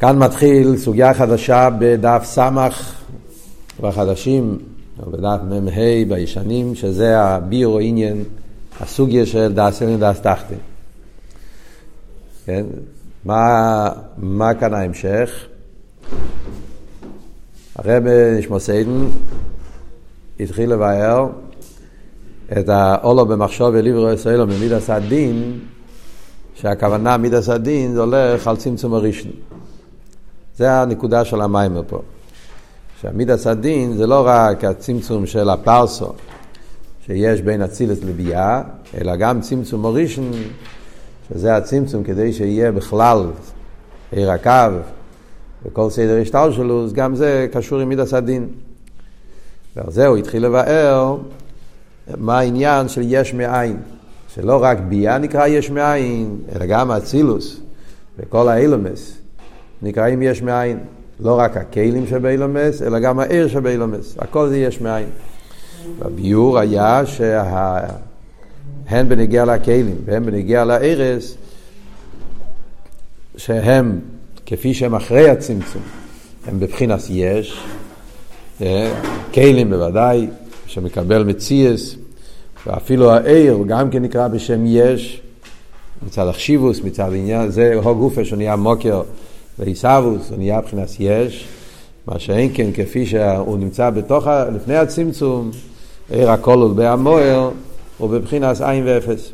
[0.00, 2.94] כאן מתחיל סוגיה חדשה בדף סמך
[3.80, 4.58] בחדשים,
[5.02, 8.24] או בדף מ"ה בישנים, שזה הבירו עניין,
[8.80, 9.38] הסוגיה של
[9.82, 10.54] אלן דאס תחתן.
[12.46, 12.64] כן?
[13.24, 15.30] מה, מה כאן ההמשך?
[17.76, 18.02] הרב
[18.38, 19.04] נשמע סיידן
[20.40, 21.28] התחיל לבאר
[22.58, 25.58] את האולו במחשוב וליברו ישראל במידס הדין,
[26.54, 29.49] שהכוונה מידס הדין זה הולך על צמצום הראשון.
[30.60, 32.02] זה הנקודה של המיימר פה.
[33.00, 36.12] שהמידס הדין זה לא רק הצמצום של הפרסו
[37.06, 38.62] שיש בין אצילס לביאה,
[38.94, 40.30] אלא גם צמצום הראשון,
[41.28, 43.26] שזה הצמצום כדי שיהיה בכלל
[44.12, 44.76] עיר הקו
[45.64, 48.48] וכל סדר השטר שלו, אז גם זה קשור עם מידס הדין.
[49.76, 51.16] ועל זה הוא התחיל לבאר
[52.16, 53.76] מה העניין של יש מאין.
[54.34, 57.60] שלא רק ביאה נקרא יש מאין, אלא גם אצילוס
[58.18, 59.19] וכל האילומס
[59.82, 60.78] נקראים יש מאין.
[61.20, 64.16] לא רק הכלים שבאילומס, אלא גם העיר שבאילומס.
[64.18, 65.08] הכל זה יש מאין.
[65.98, 67.88] והביור היה שהן
[69.08, 71.34] בנגיע לכלים והן בנגיע לערס,
[73.36, 74.00] שהם,
[74.46, 75.82] כפי שהם אחרי הצמצום,
[76.46, 77.60] הם בבחינת יש,
[78.62, 78.92] אה,
[79.34, 80.26] כלים בוודאי,
[80.66, 81.94] שמקבל מציאס,
[82.66, 85.22] ואפילו העיר גם כן נקרא בשם יש,
[86.06, 89.02] מצד החשיבוס, מצד עניין, זה הו גופה שנהיה מוקר
[89.60, 91.48] ועיסאוווס, הוא נהיה מבחינת יש,
[92.06, 95.50] מה שאין כן כפי שהוא נמצא בתוך, לפני הצמצום,
[96.10, 97.50] עיר הכולל בהמוער,
[97.98, 99.32] הוא בבחינת עין ואפס.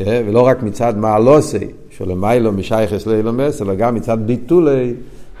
[0.00, 4.94] אה, ולא רק מצד מעלוסי, שלמיילו משייכס לאילומס, אלא גם מצד ביטולי,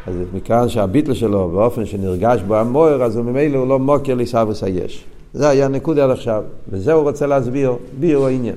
[0.06, 5.04] אז מכאן שהביטל שלו, באופן שנרגש בו המוער, אז ממילא הוא לא מוקר לעיסאוווס היש.
[5.34, 8.56] זה היה נקודה עד עכשיו, וזה הוא רוצה להסביר, בירו עניין.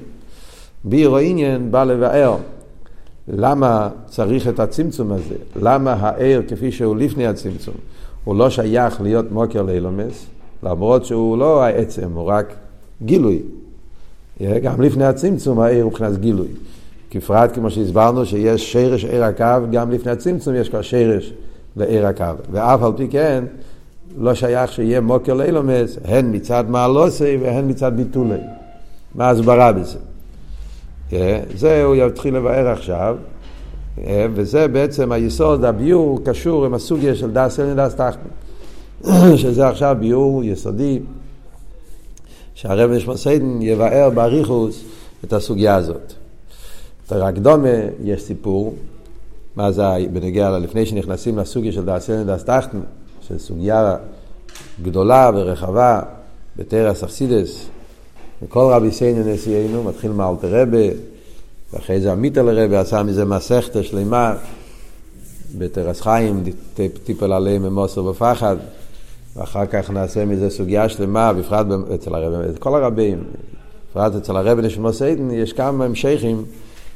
[0.83, 2.37] בירו עניין בא לבאר
[3.27, 7.75] למה צריך את הצמצום הזה, למה הער כפי שהוא לפני הצמצום,
[8.23, 10.25] הוא לא שייך להיות מוקר לאילומס,
[10.63, 12.53] למרות שהוא לא העצם, הוא רק
[13.01, 13.41] גילוי.
[14.63, 16.47] גם לפני הצמצום הער הוא מבחינת גילוי.
[17.11, 21.33] כפרט כמו שהסברנו שיש שרש ער הקו, גם לפני הצמצום יש כבר שרש
[21.75, 22.25] לער הקו.
[22.51, 23.43] ואף על פי כן,
[24.17, 28.39] לא שייך שיהיה מוקר לאילומס, הן מצד מעלוסי והן מצד ביטולי.
[29.15, 29.97] מה ההסברה בזה?
[31.13, 33.17] אה, זה הוא יתחיל לבאר עכשיו,
[34.03, 38.29] אה, וזה בעצם היסוד, הביור קשור עם הסוגיה של דס אלן דס תחתן,
[39.41, 40.99] שזה עכשיו ביור יסודי,
[42.55, 43.13] שהרב נשמע
[43.61, 44.83] יבאר באריכוס
[45.23, 46.13] את הסוגיה הזאת.
[47.11, 47.69] רק דומה,
[48.03, 48.75] יש סיפור,
[49.55, 49.83] מה זה
[50.13, 52.79] בנגיע, לפני שנכנסים לסוגיה של דס אלן דס תחתן,
[53.21, 53.95] של סוגיה
[54.81, 56.01] גדולה ורחבה
[56.55, 57.69] בתרס אכסידס,
[58.41, 60.87] וכל רבי סיינו נשיאנו, מתחיל מאלתר רבה,
[61.73, 64.35] ואחרי זה עמיתל רבה עשה מזה מסכתא שלמה
[65.57, 66.43] בתרס חיים,
[67.03, 68.55] טיפל עליהם ממוסר ופחד,
[69.35, 73.23] ואחר כך נעשה מזה סוגיה שלמה, בפרט אצל הרבי, את כל הרביים,
[73.91, 76.45] בפרט אצל הרבי נשמע סיידן, יש כמה המשכים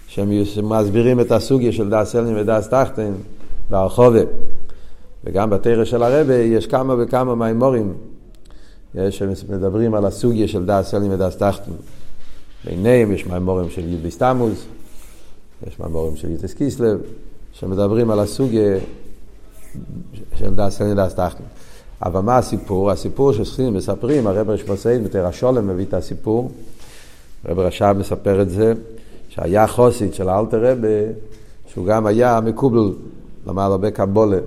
[0.08, 3.12] שמסבירים את הסוגיה של דעת עליון ודעת תחתון
[3.70, 4.22] בהרחבה.
[5.24, 7.94] וגם בתורה של הרבי יש כמה וכמה מאמרים
[9.10, 11.76] שמדברים על הסוגיה של דעת עליון ודעת תחתון.
[12.66, 14.66] ביניהם יש מאמרים של י"ב תמוז,
[15.68, 17.00] יש מאמרים של י"ט כסלו,
[17.54, 18.78] שמדברים על הסוגיה
[20.36, 21.46] של דס סלים ודס תחתון.
[22.02, 22.92] אבל מה הסיפור?
[22.92, 26.52] הסיפור שסכינים מספרים, הרב רשמוסיין בתרא שולם מביא את הסיפור,
[27.46, 28.74] הרב רשב מספר את זה,
[29.30, 31.04] שהיה חוסית של אלתר רבי,
[31.68, 32.94] שהוא גם היה מקובל,
[33.48, 34.38] למד הרבה קבולה.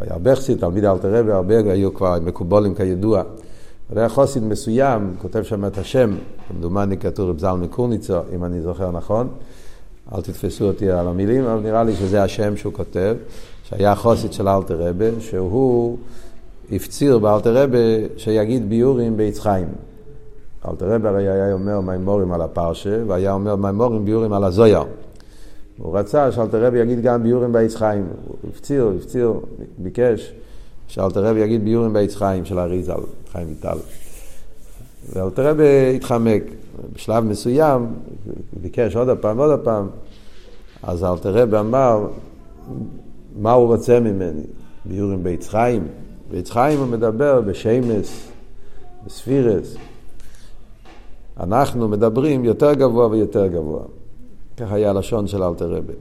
[0.00, 3.22] היה חסיד, תלמיד אלתר רבי, הרבה היו כבר מקובולים כידוע.
[3.96, 6.10] היה חוסיד מסוים, כותב שם את השם,
[6.48, 9.28] כמדומני כתוב רב זלמי קורניצו, אם אני זוכר נכון.
[10.14, 13.16] אל תתפסו אותי על המילים, אבל נראה לי שזה השם שהוא כותב,
[13.64, 15.98] שהיה חוסיד של אלתר רבי, שהוא
[16.72, 19.68] הפציר באלתר רבי שיגיד ביורים בעץ חיים.
[20.68, 24.82] אלתר רבי הרי היה אומר מימורים על הפרשה, והיה אומר מימורים ביורים על הזויר.
[25.82, 28.06] הוא רצה שאלתר רבי יגיד גם ביורים בעץ חיים.
[28.26, 29.32] הוא הפציר, הפציר,
[29.78, 30.32] ביקש
[30.88, 33.00] שאלתר רבי יגיד ביורים בעץ חיים של האריזל,
[33.32, 33.78] חיים ויטל.
[35.12, 36.42] ואלתר רבי התחמק.
[36.92, 37.86] בשלב מסוים,
[38.60, 39.88] ביקש עוד פעם ועוד פעם,
[40.82, 42.06] אז אלתר רבי אמר,
[43.36, 44.42] מה הוא רוצה ממני?
[44.84, 45.88] ביורים בעץ חיים.
[46.30, 48.28] בעץ חיים הוא מדבר בשמס,
[49.06, 49.76] בספירס.
[51.40, 53.82] אנחנו מדברים יותר גבוה ויותר גבוה.
[54.60, 55.92] ככה היה הלשון של אלתר רבי.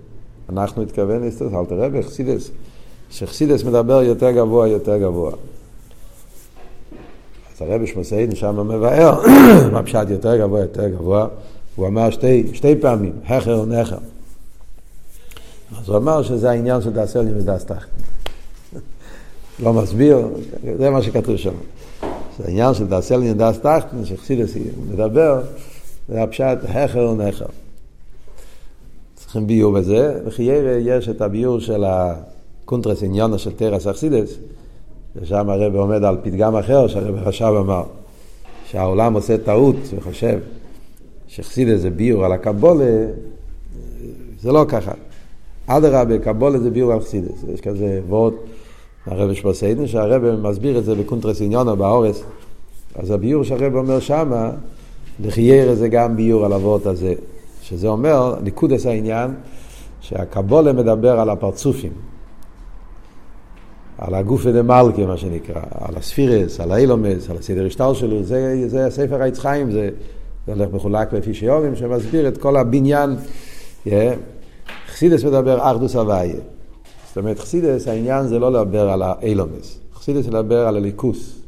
[0.49, 2.51] אנחנו התכוון להסתכל, אלתר רבי, חסידס,
[3.11, 5.31] שחסידס מדבר יותר גבוה, יותר גבוה.
[7.55, 9.19] אז הרבי שמוסיין שם מבאר,
[9.73, 11.27] מה פשט יותר גבוה, יותר גבוה,
[11.75, 13.97] הוא אמר שתי, שתי פעמים, הכר ונכר.
[15.79, 18.01] אז הוא אמר שזה העניין של דאסל לי ודאס תחתן.
[19.63, 20.27] לא מסביר,
[20.77, 21.53] זה מה שכתוב שם.
[22.37, 24.53] זה העניין של דאסל לי ודאס תחתן, שחסידס
[24.91, 25.41] מדבר,
[26.09, 27.45] זה הפשט הכר ונכר.
[29.29, 30.43] צריכים ביור בזה, וכי
[30.81, 34.37] יש את הביור של הקונטרס עניונה של תרס אכסידס,
[35.15, 37.83] ושם הרב עומד על פתגם אחר שהרב חשב אמר,
[38.65, 40.39] שהעולם עושה טעות וחושב
[41.27, 43.05] שחסידות זה ביאור על הקבלה,
[44.41, 44.91] זה לא ככה.
[45.67, 47.45] אדרבה, קבלה זה ביאור על חסידות.
[47.53, 48.33] יש כזה וואָרט,
[49.05, 52.23] הרבי נשיא דורנו, שהרב מסביר את זה בקונטרס עניינה בתורת.
[52.95, 54.51] אז הביאור שהרב אומר שמה,
[55.19, 57.13] לכאורה זה גם ביאור על ה וואָרט הזה.
[57.69, 59.33] שזה אומר, נקודת העניין,
[60.01, 61.91] שהקבלה מדבר על הפרצופים.
[63.97, 68.63] על הגופי דה מלכי, מה שנקרא, על הספירס, על האילומס, על הסדר השטר שלו, זה,
[68.67, 69.89] זה הספר העץ חיים, זה,
[70.47, 73.15] זה הולך מחולק לפי שיעורים, שמסביר את כל הבניין.
[73.85, 73.89] Yeah.
[74.91, 76.35] חסידס מדבר אחדוס הוויה.
[77.07, 81.39] זאת אומרת, חסידס, העניין זה לא לדבר על האילומס, חסידס לדבר על הליכוס.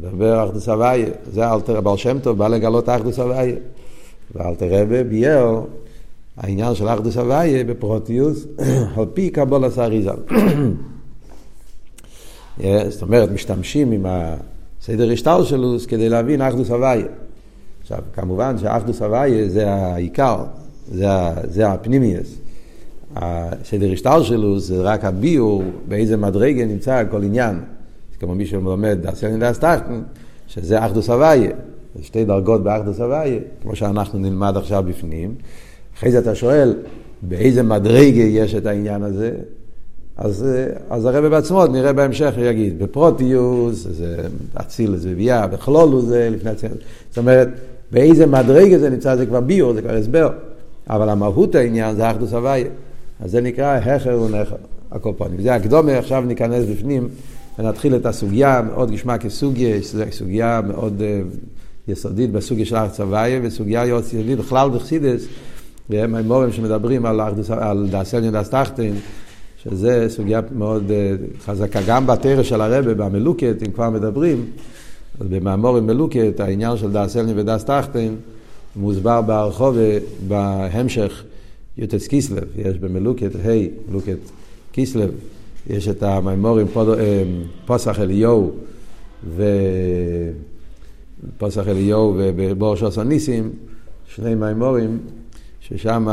[0.00, 3.56] לדבר אחדוס הוויה, זה אלתר, בעל שם טוב בא לגלות אחדוס הוויה.
[4.34, 5.64] ואלתר רבה ביאר
[6.36, 8.46] העניין של אחדוס הוויה בפרוטיוס,
[8.96, 10.16] על פי קבולת האריזל.
[12.88, 17.06] זאת אומרת, משתמשים עם הסדר השטר שלו כדי להבין אחדוס הוויה.
[17.82, 20.44] עכשיו, כמובן שאחדוס הוויה זה העיקר,
[20.92, 21.06] זה,
[21.44, 22.34] זה הפנימיוס.
[23.16, 27.60] הסדר השטר שלו זה רק הביור באיזה מדרגה נמצא כל עניין.
[28.20, 30.00] כמו מי שלומד דסיינים דסטחטן,
[30.48, 31.50] שזה אחדוס הוויה.
[32.02, 35.34] שתי דרגות באחדוס הוויה, כמו שאנחנו נלמד עכשיו בפנים.
[35.98, 36.74] אחרי זה אתה שואל,
[37.22, 39.32] באיזה מדרגה יש את העניין הזה?
[40.16, 40.46] אז,
[40.90, 44.16] אז הרב בעצמו, נראה בהמשך, יגיד, בפרוטיוס, זה
[44.54, 46.70] אציל, זה ביאה, בכלולו זה לפני אציל.
[47.08, 47.48] זאת אומרת,
[47.92, 50.30] באיזה מדרגה זה נמצא, זה כבר ביור, זה כבר הסבר.
[50.90, 52.66] אבל המהות העניין זה אחדוס הוויה.
[53.20, 54.56] אז זה נקרא הכר ונכר,
[54.92, 55.42] הקופונים.
[55.42, 57.08] זה הקדומה, עכשיו ניכנס בפנים
[57.58, 59.76] ונתחיל את הסוגיה, מאוד גשמה כסוגיה,
[60.10, 61.36] סוגיה מאוד uh,
[61.88, 65.26] יסודית בסוגיה של ארץ הוויה, וסוגיה יסודית בכלל בחסידס,
[65.90, 68.94] והם האמורים שמדברים על, על דאסלין דאסטחטין.
[69.70, 74.44] שזה סוגיה מאוד uh, חזקה, גם בתרא של הרבה, במלוקת, אם כבר מדברים,
[75.20, 78.16] אז במאמור עם מלוקת, העניין של דאס אלנין ודאס טחטין,
[78.76, 79.76] מוסבר בהרחוב
[80.28, 81.24] בהמשך
[81.78, 84.18] יוטס קיסלב, יש במלוקת ה', hey, מלוקת
[84.72, 85.10] קיסלב,
[85.66, 87.22] יש את המימורים אה,
[87.66, 88.52] פוסח אליהו
[91.28, 93.50] ופוסח אליהו ובראש הניסים,
[94.06, 94.98] שני מימורים
[95.60, 96.08] ששם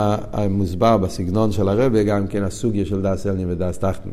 [0.49, 4.09] מוסבר בסגנון של הרבה גם כן הסוגיה של דס אלנין ודס טחטן.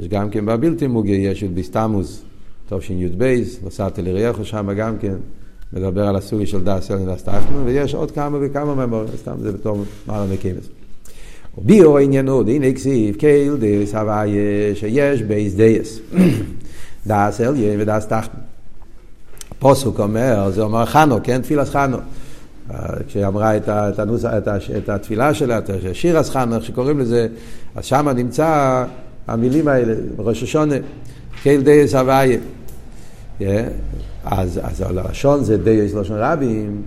[0.00, 2.22] יש גם כן בבלתי מוגי, יש את ביסטמוס,
[2.68, 5.14] תשי"ב, נסעתי לריחו שם גם כן,
[5.72, 9.52] מדבר על הסוגיה של דס אלנין ודס טחטן, ויש עוד כמה וכמה ממורים, סתם זה
[9.52, 10.68] בתור מעלה מקיימס.
[11.58, 16.00] ביו עניינו דין כסיב קייל דס הוויה שיש בייס דייס.
[17.06, 18.41] דעת עליון ודעת תחתון.
[19.62, 21.42] הפסוק אומר, זה אומר חנה, כן?
[21.42, 21.96] תפילת חנה.
[23.06, 27.28] כשהיא אמרה את, את, הנוס, את, את התפילה שלה, את השיר הסחן, איך שקוראים לזה,
[27.74, 28.84] אז שם נמצא
[29.28, 30.74] המילים האלה, בראש השנה,
[31.42, 32.38] כי קל דעות הוויה.
[34.24, 36.82] אז, אז הלשון זה דעות לשון רבים,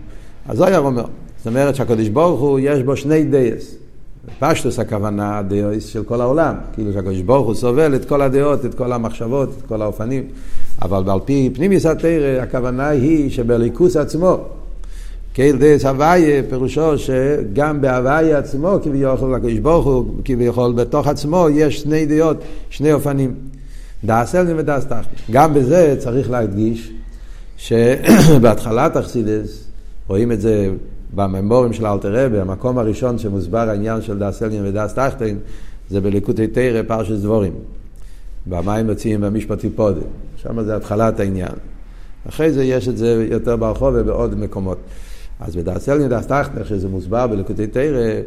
[0.47, 1.05] אז זוהר אומר,
[1.37, 3.75] זאת אומרת שהקדוש ברוך הוא יש בו שני דעות.
[4.39, 8.75] פשטות הכוונה דעות של כל העולם, כאילו שהקדוש ברוך הוא סובל את כל הדעות, את
[8.75, 10.23] כל המחשבות, את כל האופנים,
[10.81, 14.37] אבל על פי פנימיס התרא הכוונה היא שבליכוס עצמו,
[15.33, 21.81] קייל דייס הוויה, פירושו שגם בהוויה עצמו, כביכול, הקדוש ברוך הוא, כביכול, בתוך עצמו, יש
[21.81, 22.37] שני דעות,
[22.69, 23.33] שני אופנים.
[24.05, 25.19] דאס אלנין ודאס תחתין.
[25.31, 26.91] גם בזה צריך להדגיש
[27.57, 29.63] שבהתחלת אכסידס,
[30.07, 30.69] רואים את זה
[31.15, 35.37] בממורים של אלתר רבי, המקום הראשון שמוסבר העניין של דאס אלנין ודאס תחתין,
[35.89, 37.53] זה בליקוטי תרא פרשת דבורים.
[38.47, 40.01] במים מציעים במשפטי פודם.
[40.47, 41.55] שם זה התחלת העניין.
[42.29, 44.77] אחרי זה יש את זה יותר ברחוב ובעוד מקומות.
[45.39, 45.57] אז
[45.89, 48.21] אלנין דאס תחתן, שזה מוסבר בלקוטי תרא,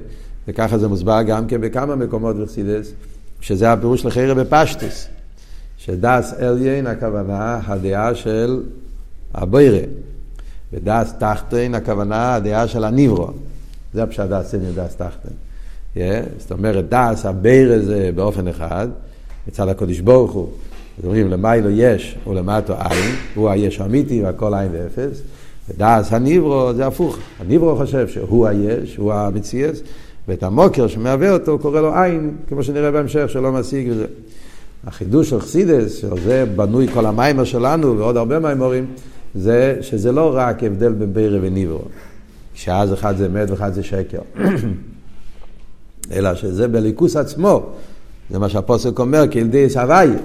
[0.48, 2.92] וככה זה מוסבר גם כן בכמה מקומות בחסידס,
[3.40, 5.08] שזה הפירוש לחרא בפשטוס.
[5.78, 8.62] שדאס אליין הכוונה הדעה של
[9.34, 9.86] הבוירה.
[10.72, 13.28] ודאס תחתן הכוונה הדעה של הניברו.
[13.94, 15.34] זה הפשט דאס אליין דאס תחתן.
[15.94, 15.98] Yeah,
[16.38, 18.88] זאת אומרת, דאס הבוירה זה באופן אחד,
[19.48, 20.48] מצד הקודש ברוך הוא.
[21.04, 25.22] אומרים, למיילו יש ולמטו אין, הוא היש האמיתי והכל אין ואפס.
[25.70, 29.80] ודאס הניברו זה הפוך, הניברו חושב שהוא היש, הוא המציאס,
[30.28, 34.06] ואת המוקר שמהווה אותו קורא לו עין, כמו שנראה בהמשך, שלא משיג וזה.
[34.86, 38.86] החידוש של חסידס, שזה בנוי כל המיימר שלנו ועוד הרבה מיימורים,
[39.34, 41.82] זה שזה לא רק הבדל בין בירה וניברו,
[42.54, 44.18] שאז אחד זה אמת ואחד זה שקר.
[46.12, 47.66] אלא שזה בליכוס עצמו.
[48.30, 50.18] זה מה שהפוסק אומר, כילדי סבייה.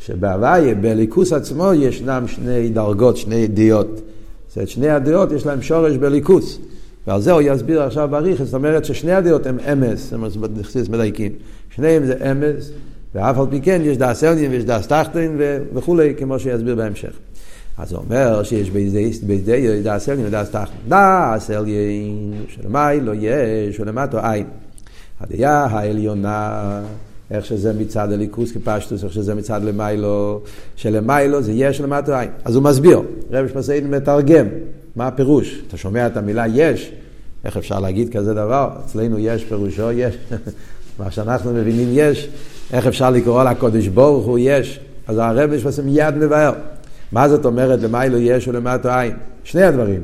[0.00, 4.00] שבהוויה, בליכוס עצמו, ישנם שני דרגות, שני ידיעות.
[4.48, 6.58] זאת אומרת, שני הדעות יש להם שורש בליכוס.
[7.06, 10.24] ועל זה הוא יסביר עכשיו בריך, זאת אומרת ששני הדעות הם אמס, הם
[10.90, 11.32] מדייקים.
[11.74, 12.70] שניהם זה אמס,
[13.14, 15.40] ואף על פי כן יש דאס אלנין ויש דאס תחתין
[15.74, 17.12] וכולי, כמו שיסביר בהמשך.
[17.78, 20.76] אז הוא אומר שיש בידי דאס אלנין ודאס תחתין.
[20.88, 24.46] דאס אלנין שלמיילו יש ולמטו אין.
[25.20, 26.80] הדעה העליונה
[27.30, 30.40] איך שזה מצד הליכוס כפשטוס, איך שזה מצד למיילו,
[30.76, 32.30] שלמיילו זה יש למטה עין.
[32.44, 34.46] אז הוא מסביר, רב שמסעיד מתרגם,
[34.96, 35.62] מה הפירוש?
[35.68, 36.92] אתה שומע את המילה יש,
[37.44, 38.70] איך אפשר להגיד כזה דבר?
[38.84, 40.18] אצלנו יש פירושו יש,
[40.98, 42.28] מה שאנחנו מבינים יש,
[42.72, 44.80] איך אפשר לקרוא לקודש ברוך הוא יש?
[45.06, 46.52] אז הרב שמסעיד מיד מבאר.
[47.12, 49.12] מה זאת אומרת למיילו יש ולמטה עין?
[49.44, 50.02] שני הדברים.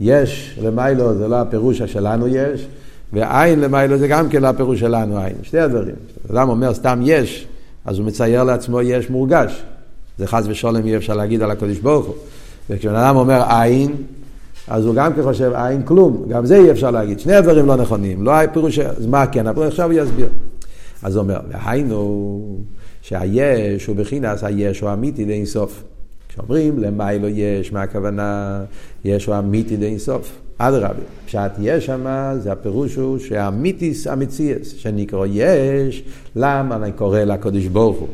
[0.00, 2.66] יש למיילו זה לא הפירוש שלנו יש,
[3.14, 5.94] ועין למיילו זה גם כן לא הפירוש שלנו עין, שתי הדברים.
[6.30, 7.46] אדם אומר סתם יש,
[7.84, 9.62] אז הוא מצייר לעצמו יש מורגש.
[10.18, 12.14] זה חס ושלום אי אפשר להגיד על הקדוש ברוך הוא.
[12.70, 13.94] וכשבן אדם אומר עין,
[14.68, 17.20] אז הוא גם כן חושב עין כלום, גם זה אי אפשר להגיד.
[17.20, 20.28] שני הדברים לא נכונים, לא הפירוש, אז מה כן, אבל עכשיו הוא יסביר.
[21.02, 22.58] אז הוא אומר, והיינו
[23.02, 25.82] שהיש הוא בחינס היש הוא אמיתי לאינסוף.
[26.28, 28.60] כשאומרים למיילו יש, מה הכוונה?
[29.04, 30.38] יש הוא אמיתי לאינסוף.
[30.58, 30.94] אדרבה,
[31.26, 32.06] פשט יש שם,
[32.38, 36.04] זה הפירוש הוא שהמיתיס המציאס, שנקרא יש,
[36.36, 38.08] למה אני קורא לקדוש ברוך הוא?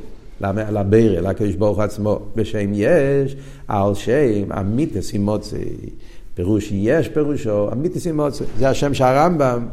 [0.50, 3.36] לבירה, לקדוש ברוך עצמו, בשם יש,
[3.68, 5.64] על שם אמיתיס אימוצי.
[6.34, 8.44] פירוש יש פירושו, אמיתיס אימוצי.
[8.58, 9.66] זה השם שהרמב"ם,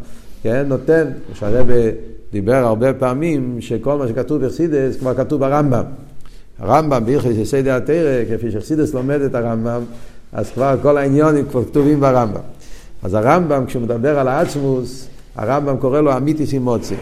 [0.44, 1.74] כן, נותן, שהרבא
[2.32, 5.84] דיבר הרבה פעמים, שכל מה שכתוב בחסידס כבר כתוב ברמב"ם.
[6.60, 9.82] הרמב"ם, ביחס יסיידי התרא, כפי שחסידס לומד את הרמב"ם,
[10.34, 12.42] אז כבר כל העניונים כבר כתובים ברמב"ם.
[13.08, 16.96] אז הרמב"ם, כשהוא מדבר על האצמוס, הרמב"ם קורא לו אמיתיס אימוצי.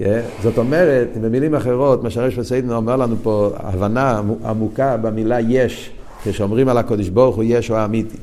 [0.00, 0.02] Yeah,
[0.42, 5.90] זאת אומרת, במילים אחרות, מה שהרש וסיידן אומר לנו פה, הבנה עמוקה במילה יש,
[6.24, 8.16] כשאומרים על הקודש ברוך הוא יש או אמיתי.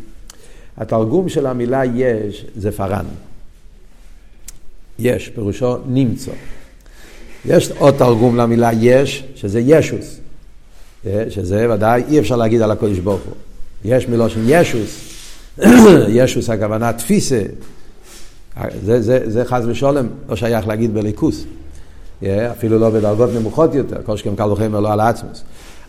[0.78, 3.06] התרגום של המילה יש זה פארן.
[5.00, 6.32] יש, פירושו נמצא.
[7.46, 10.20] יש עוד תרגום למילה יש, שזה ישוס.
[11.30, 13.36] שזה ודאי אי אפשר להגיד על הקודש ברוך הוא.
[13.86, 15.05] יש מלושן ישוס,
[16.10, 17.42] ישוס הכוונה תפיסה,
[18.84, 21.46] זה, זה, זה חס ושולם לא שייך להגיד בליכוס,
[22.24, 25.44] אפילו לא בדרגות נמוכות יותר, כל שכם קל וחמר לא על עצמוס.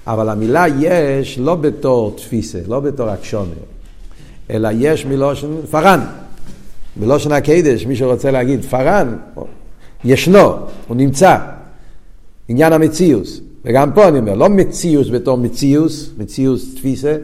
[0.06, 3.52] אבל המילה יש לא בתור תפיסה, לא בתור אקשונר,
[4.50, 6.00] אלא יש מלושן פארן.
[6.96, 9.16] בלושן הקדש, מי שרוצה להגיד פארן,
[10.04, 10.52] ישנו,
[10.88, 11.38] הוא נמצא.
[12.49, 13.40] עניין המציאוס.
[13.64, 17.16] וגם פה אני אומר, לא מציאוס בתור מציאוס, מציאוס תפיסה,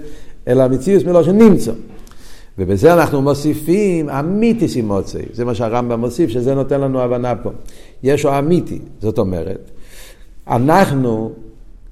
[0.48, 1.72] אלא מציאוס מלושן נמצא.
[2.58, 5.22] ובזה אנחנו מוסיפים אמיתיס עם מוצאי.
[5.32, 7.50] זה מה שהרמב"ם מוסיף, שזה נותן לנו הבנה פה.
[8.02, 9.70] יש או אמיתי, זאת אומרת,
[10.48, 11.32] אנחנו,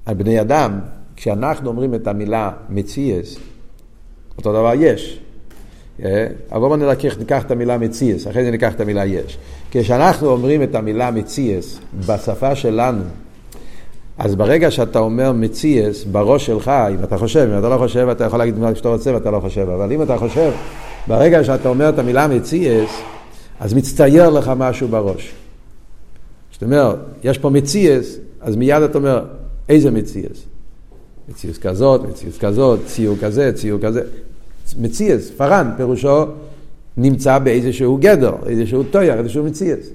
[0.07, 0.79] הבני אדם,
[1.15, 3.37] כשאנחנו אומרים את המילה מציאס,
[4.37, 5.19] אותו דבר יש.
[6.03, 6.27] אה?
[6.51, 9.37] אבל בואו ניקח, ניקח את המילה מציאס, אחרי זה ניקח את המילה יש.
[9.71, 13.03] כשאנחנו אומרים את המילה מציאס בשפה שלנו,
[14.23, 18.23] אז ברגע שאתה אומר מציאס בראש שלך, אם אתה חושב, אם אתה לא חושב, אתה
[18.23, 20.51] יכול להגיד מה שאתה רוצה ואתה לא חושב, אבל אם אתה חושב,
[21.07, 22.89] ברגע שאתה אומר את המילה מציאס,
[23.59, 25.31] אז מצטייר לך משהו בראש.
[26.51, 29.25] זאת אומרת, יש פה מציאס, אז מיד אתה אומר,
[29.69, 30.45] איזה מציאס?
[31.29, 34.01] מציאס כזאת, מציאס כזאת, ציור כזה, ציור כזה.
[34.79, 36.25] מציאס, פארן, פירושו
[36.97, 39.89] נמצא באיזשהו גדר, איזשהו טויר, איזשהו מציאס.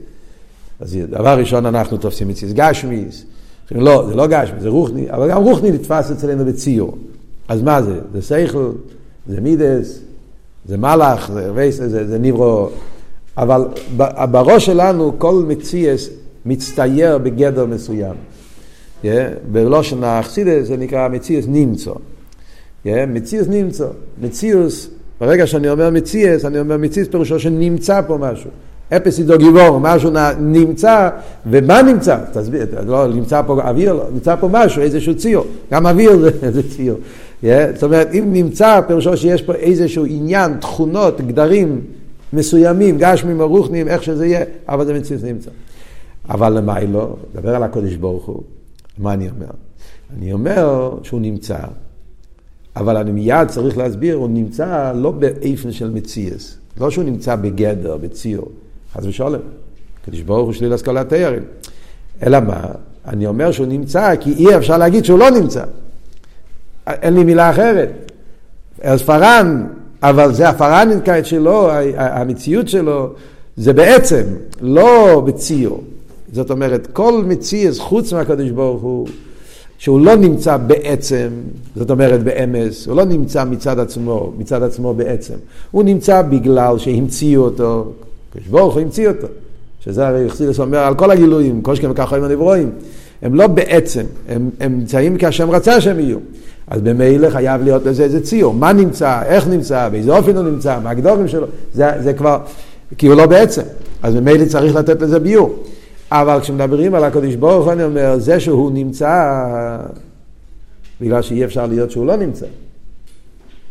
[0.80, 3.24] אז דבר ראשון אנחנו תופסים מציאס גשמיס,
[3.72, 6.98] לא, זה לא גשמי, זה רוחני, אבל גם רוחני נתפס אצלנו בציור.
[7.48, 8.00] אז מה זה?
[8.14, 8.70] זה סייכל,
[9.26, 10.00] זה מידס,
[10.66, 12.68] זה מלאך, זה רייס, זה, זה ניברו.
[13.36, 13.64] אבל
[14.30, 16.08] בראש שלנו כל מציאס
[16.46, 18.14] מצטייר בגדר מסוים.
[19.02, 19.06] Yeah,
[19.52, 21.90] בלושן האכסידס זה נקרא מציאס נמצא.
[21.90, 23.86] Yeah, מציאס נמצא.
[24.22, 24.88] מציאס,
[25.20, 28.50] ברגע שאני אומר מציאס, אני אומר מציאס פירושו שנמצא פה משהו.
[28.92, 31.08] אפס אידו גיבור, משהו נמצא,
[31.46, 32.18] ומה נמצא?
[32.32, 36.98] תסביר, לא, נמצא פה אוויר, נמצא פה משהו, איזשהו ציור, גם אוויר זה, זה ציור.
[37.42, 41.80] Yeah, זאת אומרת, אם נמצא, פירושו שיש פה איזשהו עניין, תכונות, גדרים
[42.32, 45.50] מסוימים, גשמים או רוחניים, איך שזה יהיה, אבל זה מציאות נמצא.
[46.28, 47.16] אבל למה לא?
[47.34, 48.42] דבר על הקודש ברוך הוא,
[48.98, 49.50] מה אני אומר?
[50.16, 51.58] אני אומר שהוא נמצא,
[52.76, 57.96] אבל אני מיד צריך להסביר, הוא נמצא לא באיפן של מציאס, לא שהוא נמצא בגדר,
[57.96, 58.48] בציור.
[58.96, 59.42] חס ושלום.
[60.06, 61.42] קדוש ברוך הוא שליל השכלת תיירים.
[62.26, 62.64] אלא מה?
[63.06, 65.64] אני אומר שהוא נמצא, כי אי אפשר להגיד שהוא לא נמצא.
[66.86, 68.12] אין לי מילה אחרת.
[68.80, 69.66] אז פאראן,
[70.02, 73.12] אבל זה הפאראנענקייט שלו, המציאות שלו,
[73.56, 74.22] זה בעצם,
[74.60, 75.84] לא בציור.
[76.32, 79.08] זאת אומרת, כל מציאס חוץ מהקדוש ברוך הוא,
[79.78, 81.28] שהוא לא נמצא בעצם,
[81.76, 85.34] זאת אומרת באמת, הוא לא נמצא מצד עצמו, מצד עצמו בעצם.
[85.70, 87.92] הוא נמצא בגלל שהמציאו אותו,
[88.30, 89.26] הקדוש ברוך הוא המציא אותו.
[89.80, 92.70] שזה הרי חסידס אומר על כל הגילויים, שכם וככה עם הנברואים.
[93.22, 96.18] הם לא בעצם, הם, הם נמצאים כי השם רצה שהם יהיו.
[96.68, 98.54] אז במילא חייב להיות לזה איזה ציור.
[98.54, 102.38] מה נמצא, איך נמצא, באיזה אופן הוא נמצא, מה הגדורים שלו, זה, זה כבר,
[102.98, 103.62] כי הוא לא בעצם.
[104.02, 105.62] אז ממילא צריך לתת לזה ביור.
[106.10, 109.32] אבל כשמדברים על הקדוש ברוך אני אומר, זה שהוא נמצא,
[111.00, 112.46] בגלל שאי אפשר להיות שהוא לא נמצא.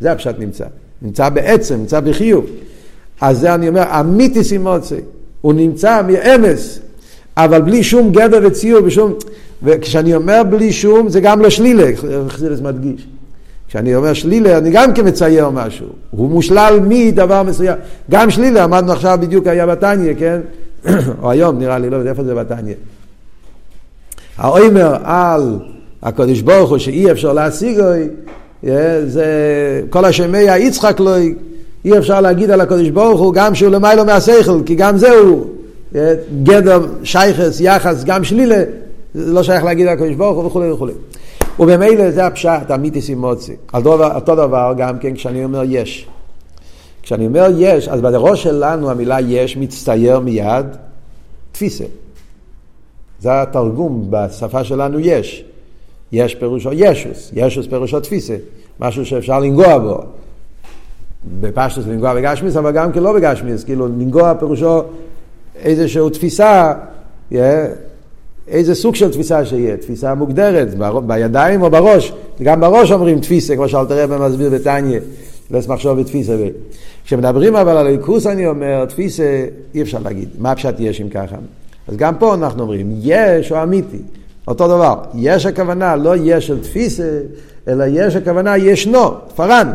[0.01, 0.65] זה הפשט נמצא.
[1.01, 2.45] נמצא בעצם, נמצא בחיוב.
[3.21, 4.95] אז זה אני אומר, אמיתיס אימוצי.
[5.41, 6.79] הוא נמצא מאמס,
[7.37, 9.13] אבל בלי שום גדר וציור, בשום...
[9.63, 11.91] וכשאני אומר בלי שום, זה גם לא שלילה,
[12.27, 13.07] חסידס מדגיש.
[13.67, 15.87] כשאני אומר שלילה, אני גם כן מצייר משהו.
[16.11, 17.77] הוא מושלל מדבר מסוים.
[18.11, 20.41] גם שלילה, עמדנו עכשיו בדיוק היה בתניא, כן?
[21.21, 22.73] או היום נראה לי, לא יודע איפה זה בתניא.
[24.37, 25.59] האומר על
[26.03, 27.83] הקדוש ברוך הוא שאי אפשר להשיגו,
[29.05, 29.25] זה
[29.89, 31.11] כל השמי יצחק לו,
[31.85, 35.47] אי אפשר להגיד על הקדוש ברוך הוא גם שהוא למיילו מהשכל, כי גם זהו
[36.43, 38.63] גדר שייכס, יחס, גם שלילה,
[39.13, 40.93] זה לא שייך להגיד על הקדוש ברוך הוא וכולי וכולי.
[41.59, 43.55] ובמילא זה הפשט, המיתיס עם מוצי.
[43.73, 46.07] אותו דבר גם כן כשאני אומר יש.
[47.03, 50.65] כשאני אומר יש, אז בראש שלנו המילה יש מצטייר מיד
[51.51, 51.85] תפיסה.
[53.19, 55.45] זה התרגום בשפה שלנו יש.
[56.11, 58.35] יש פירושו ישוס, ישוס פירושו תפיסה,
[58.79, 60.03] משהו שאפשר לנגוע בו.
[61.41, 64.83] בפשטוס לנגוע בגשמיס, אבל גם כן לא בגשמיס, כאילו לנגוע פירושו
[65.63, 66.73] איזושהי תפיסה,
[68.47, 70.67] איזה סוג של תפיסה שיהיה, תפיסה מוגדרת,
[71.07, 72.13] בידיים או בראש,
[72.43, 74.99] גם בראש אומרים תפיסה, כמו שאלתר רבי מסביר בתניא,
[75.51, 76.35] לס מחשוב ותפיסה.
[77.05, 81.35] כשמדברים אבל על הליכוס אני אומר, תפיסה אי אפשר להגיד, מה הפשט יש אם ככה?
[81.87, 83.99] אז גם פה אנחנו אומרים, יש או אמיתי,
[84.47, 87.19] אותו דבר, יש הכוונה, לא יש של תפיסה,
[87.67, 89.71] אלא יש הכוונה ישנו, פארן.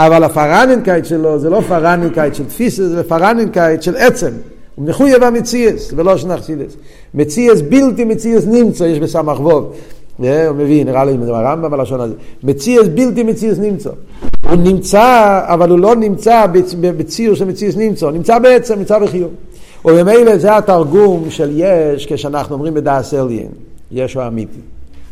[0.00, 4.30] אבל הפרנינקייט שלו זה לא פרנינקייט של תפיסה, זה פרנינקייט של עצם.
[4.74, 6.76] הוא מחויב המציאס, ולא שנחסידס.
[7.14, 9.72] מציאס בלתי מציאס נמצא, יש בסמך ווב.
[10.16, 12.14] הוא מבין, נראה לי עם הרמב"ם בלשון הזה.
[12.42, 13.90] מציאס בלתי מציאס נמצא.
[14.50, 16.46] הוא נמצא, אבל הוא לא נמצא
[16.80, 19.30] בציור של מציאס נמצא, הוא נמצא בעצם, נמצא בחיוב.
[19.84, 23.48] וממילא זה התרגום של יש כשאנחנו אומרים בדעת עליון,
[23.92, 24.60] יש האמיתי.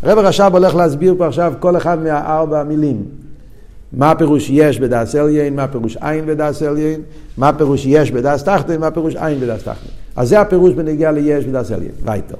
[0.02, 3.25] הרב רש"ב הולך להסביר פה עכשיו כל אחד מהארבע המילים.
[3.92, 7.00] מה הפירוש יש בדעת עליון, מה הפירוש אין בדעת עליון,
[7.36, 9.88] מה הפירוש יש בדעת תחתון, מה הפירוש אין בדעת תחתון.
[10.16, 12.36] אז זה הפירוש בנוגע ליש בדעת עליון, ווייטער.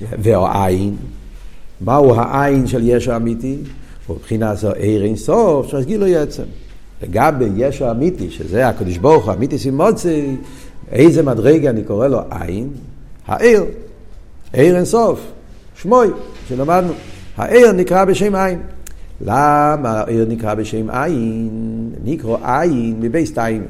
[0.00, 0.96] והעין,
[1.80, 3.56] מהו העין של יש האמיתי?
[4.06, 4.16] הוא
[4.54, 6.42] זו עיר אין סוף, שיש לו עצם.
[7.02, 10.36] לגבי יש האמיתי, שזה הקדוש ברוך הוא, אמיתי סימוצי,
[10.92, 12.68] איזה מדרגה אני קורא לו עין?
[13.26, 13.64] העיר,
[14.52, 15.20] עיר אין סוף,
[15.76, 16.08] שמוי,
[16.48, 16.92] שלמדנו.
[17.36, 18.58] העיר נקרא בשם עין.
[19.20, 21.90] למה העיר נקרא בשם עין?
[22.04, 23.64] נקרא עין מבייס טיים.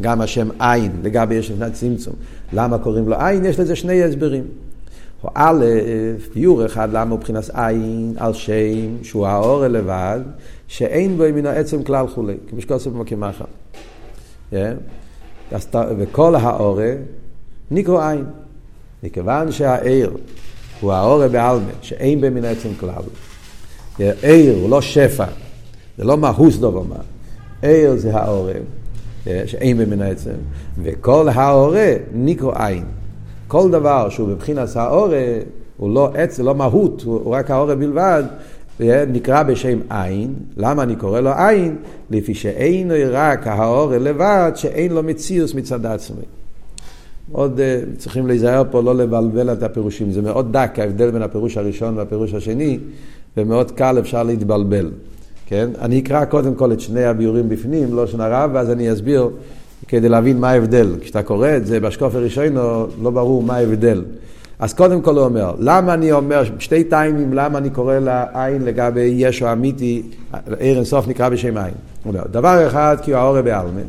[0.00, 2.14] גם השם עין, לגבי יש לפני צמצום.
[2.52, 3.44] למה קוראים לו עין?
[3.44, 4.44] יש לזה שני הסברים.
[5.34, 5.64] א',
[6.34, 10.20] ביור אחד, למה מבחינת עין על שם שהוא האור לבד,
[10.68, 13.44] שאין בו מן העצם כלל כולי, כמו שכוסף במקמחה.
[15.98, 16.92] וכל האורה
[17.70, 18.24] נקרא עין.
[19.02, 20.16] מכיוון שהעיר
[20.80, 23.02] הוא האורה בעלמה, שאין בו מן העצם כלל.
[23.98, 25.24] עיר הוא לא שפע,
[25.98, 26.96] זה לא מהוס דובר מה.
[27.62, 28.62] עיר זה העורם,
[29.24, 30.30] שאין במן העצם,
[30.82, 32.84] וכל העורם נקרא עין.
[33.48, 35.12] כל דבר שהוא בבחינת העורם,
[35.76, 38.22] הוא לא עץ, לא מהות, הוא רק העורם בלבד,
[39.08, 40.34] נקרא בשם עין.
[40.56, 41.76] למה אני קורא לו עין?
[42.10, 46.24] לפי שאין רק העורם לבד, שאין לו מציאוס מצד עצמי.
[47.32, 51.56] מאוד uh, צריכים להיזהר פה לא לבלבל את הפירושים, זה מאוד דק ההבדל בין הפירוש
[51.56, 52.78] הראשון והפירוש השני,
[53.36, 54.90] ומאוד קל אפשר להתבלבל.
[55.46, 55.70] כן?
[55.80, 59.30] אני אקרא קודם כל את שני הביורים בפנים, לא שנה רב, ואז אני אסביר
[59.88, 60.96] כדי להבין מה ההבדל.
[61.00, 62.54] כשאתה קורא את זה בשקוף הראשון,
[63.02, 64.04] לא ברור מה ההבדל.
[64.58, 69.14] אז קודם כל הוא אומר, למה אני אומר, שתי טיימים, למה אני קורא לעין לגבי
[69.16, 70.02] ישו אמיתי,
[70.58, 71.74] עיר אינסוף נקרא בשם עין.
[72.06, 73.80] אומר, דבר אחד, כי הוא האורה בעלמה,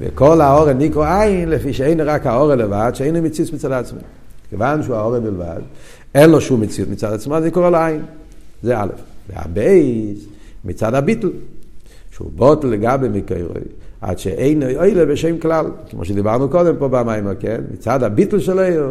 [0.00, 3.98] וכל האורה נקרא עין, לפי שאין רק האורה לבד, שאין מציאות מצד עצמו.
[4.50, 5.60] כיוון שהוא האורה בלבד,
[6.14, 8.02] אין לו שום מציאות מצד עצמו, אז אני קורא לו עין.
[8.62, 8.88] זה א',
[9.28, 10.26] והבייס
[10.64, 11.30] מצד הביטל,
[12.10, 13.62] שהוא בוטל לגבי מקרוי,
[14.00, 17.60] עד שאין אוילה בשם כלל, כמו שדיברנו קודם פה במים, כן?
[17.72, 18.90] מצד הביטל של העיר,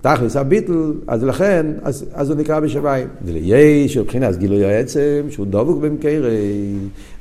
[0.00, 3.08] תכלס הביטל, אז לכן, אז, אז הוא נקרא בשמיים.
[3.24, 6.74] וליש, מבחינת גילוי העצם, שהוא דבוק במקרי,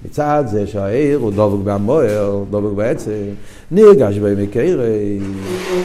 [0.05, 3.11] מצד זה שהעיר הוא דבוק במוער, דבוק בעצם,
[3.71, 5.19] נרגש במקרי,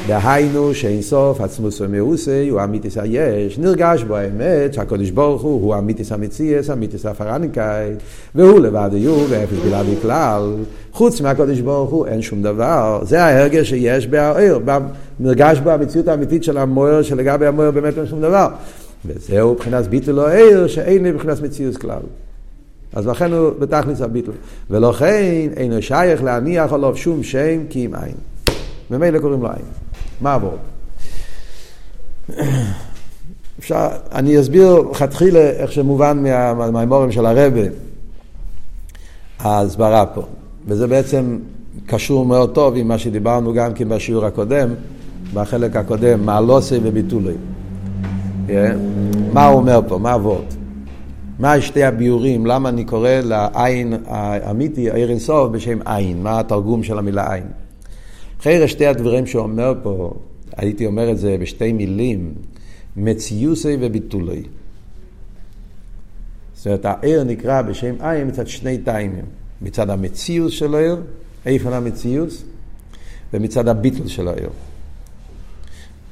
[0.07, 5.79] דהיינו שאין סוף עצמוס ומאוסי, הוא אמיתיס היש, נרגש בו האמת שהקדוש ברוך הוא הוא
[5.79, 7.91] אמיתיס המציאס, אמיתיס הפרניקאי,
[8.35, 10.55] והוא לבד יהיו ואפס בלעדי כלל.
[10.93, 13.01] חוץ מהקדוש ברוך הוא אין שום דבר.
[13.03, 14.61] זה ההרגש שיש בעיר,
[15.21, 18.49] נרגש בו המציאות האמיתית של המוער, שלגבי המוער באמת אין שום דבר.
[19.07, 22.01] וזהו מבחינת ביטול או עיר, שאין לי מבחינת מציאות כלל.
[22.97, 24.35] אז לכן הוא בתכלס הביטול.
[24.71, 28.15] ולכן אינו שייך להניח עליו שום שם כי אם אין.
[28.91, 29.65] ממילא קוראים לו אין.
[30.21, 30.57] מה עבור?
[33.59, 36.23] אפשר, אני אסביר לכתחילה איך שמובן
[36.57, 37.61] מהמימורים של הרבה,
[39.39, 40.23] ההסברה פה.
[40.67, 41.39] וזה בעצם
[41.87, 44.69] קשור מאוד טוב עם מה שדיברנו גם כן בשיעור הקודם,
[45.35, 47.35] בחלק הקודם, מעלוסי וביטולי.
[48.47, 48.51] Yeah.
[49.33, 49.99] מה הוא אומר פה?
[49.99, 50.56] מה עבוד?
[51.39, 52.47] מה שתי הביורים?
[52.47, 56.23] למה אני קורא לעין האמיתי, עיר אינסוף, בשם עין?
[56.23, 57.47] מה התרגום של המילה עין?
[58.41, 60.13] אחרי שתי הדברים שהוא אומר פה,
[60.57, 62.35] הייתי אומר את זה בשתי מילים,
[62.97, 64.43] מציוסי וביטולי.
[66.55, 69.25] זאת אומרת, העיר נקרא בשם עין מצד שני טיימים.
[69.63, 70.97] מצד המציאות של העיר,
[71.47, 72.31] איפה המציאות,
[73.35, 74.49] ומצד הביטל של העיר.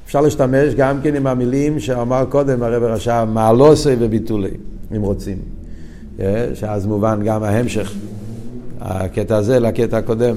[0.05, 4.51] אפשר להשתמש גם כן עם המילים שאמר קודם הרב רשע, מעלוסי וביטולי,
[4.95, 5.37] אם רוצים.
[6.19, 7.93] אה, שאז מובן גם ההמשך,
[8.81, 10.35] הקטע הזה לקטע הקודם.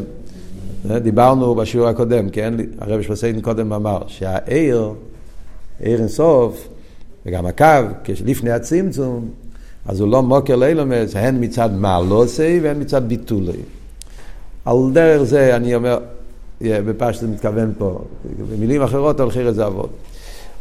[0.91, 2.55] אה, דיברנו בשיעור הקודם, כן?
[2.79, 4.93] הרב שפסיין קודם אמר שהעיר,
[5.81, 6.69] עיר אינסוף,
[7.27, 7.65] וגם הקו,
[8.25, 9.29] לפני הצמצום,
[9.87, 13.53] אז הוא לא מוקר לאילומס, הן מצד מעלוסי והן מצד ביטולי.
[14.65, 15.99] על דרך זה אני אומר,
[16.61, 18.01] בפשט זה מתכוון פה,
[18.51, 19.89] במילים אחרות הולכים את זה עבוד.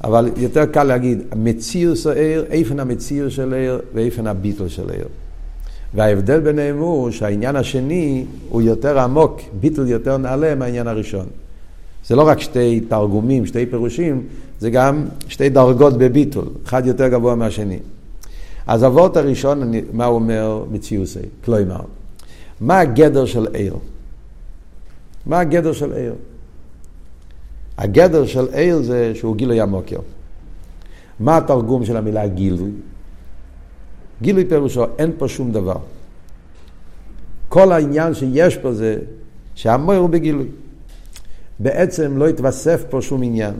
[0.03, 5.07] אבל יותר קל להגיד, מציאוס העיר, איפן המציאוס של העיר ואיפן הביטול של העיר.
[5.93, 11.25] וההבדל ביניהם הוא שהעניין השני הוא יותר עמוק, ביטול יותר נעלה מהעניין הראשון.
[12.07, 14.23] זה לא רק שתי תרגומים, שתי פירושים,
[14.59, 17.79] זה גם שתי דרגות בביטול, אחד יותר גבוה מהשני.
[18.67, 21.19] אז אבות הראשון, אני, מה הוא אומר מציוסי?
[21.45, 21.81] כלומר,
[22.61, 23.75] מה הגדר של עיר?
[25.25, 26.13] מה הגדר של עיר?
[27.77, 29.99] הגדר של עיר זה שהוא גילוי המוקר.
[31.19, 32.71] מה התרגום של המילה גילוי?
[34.21, 35.77] גילוי פירושו, אין פה שום דבר.
[37.49, 38.97] כל העניין שיש פה זה
[39.55, 40.47] שהמויר הוא בגילוי.
[41.59, 43.53] בעצם לא התווסף פה שום עניין.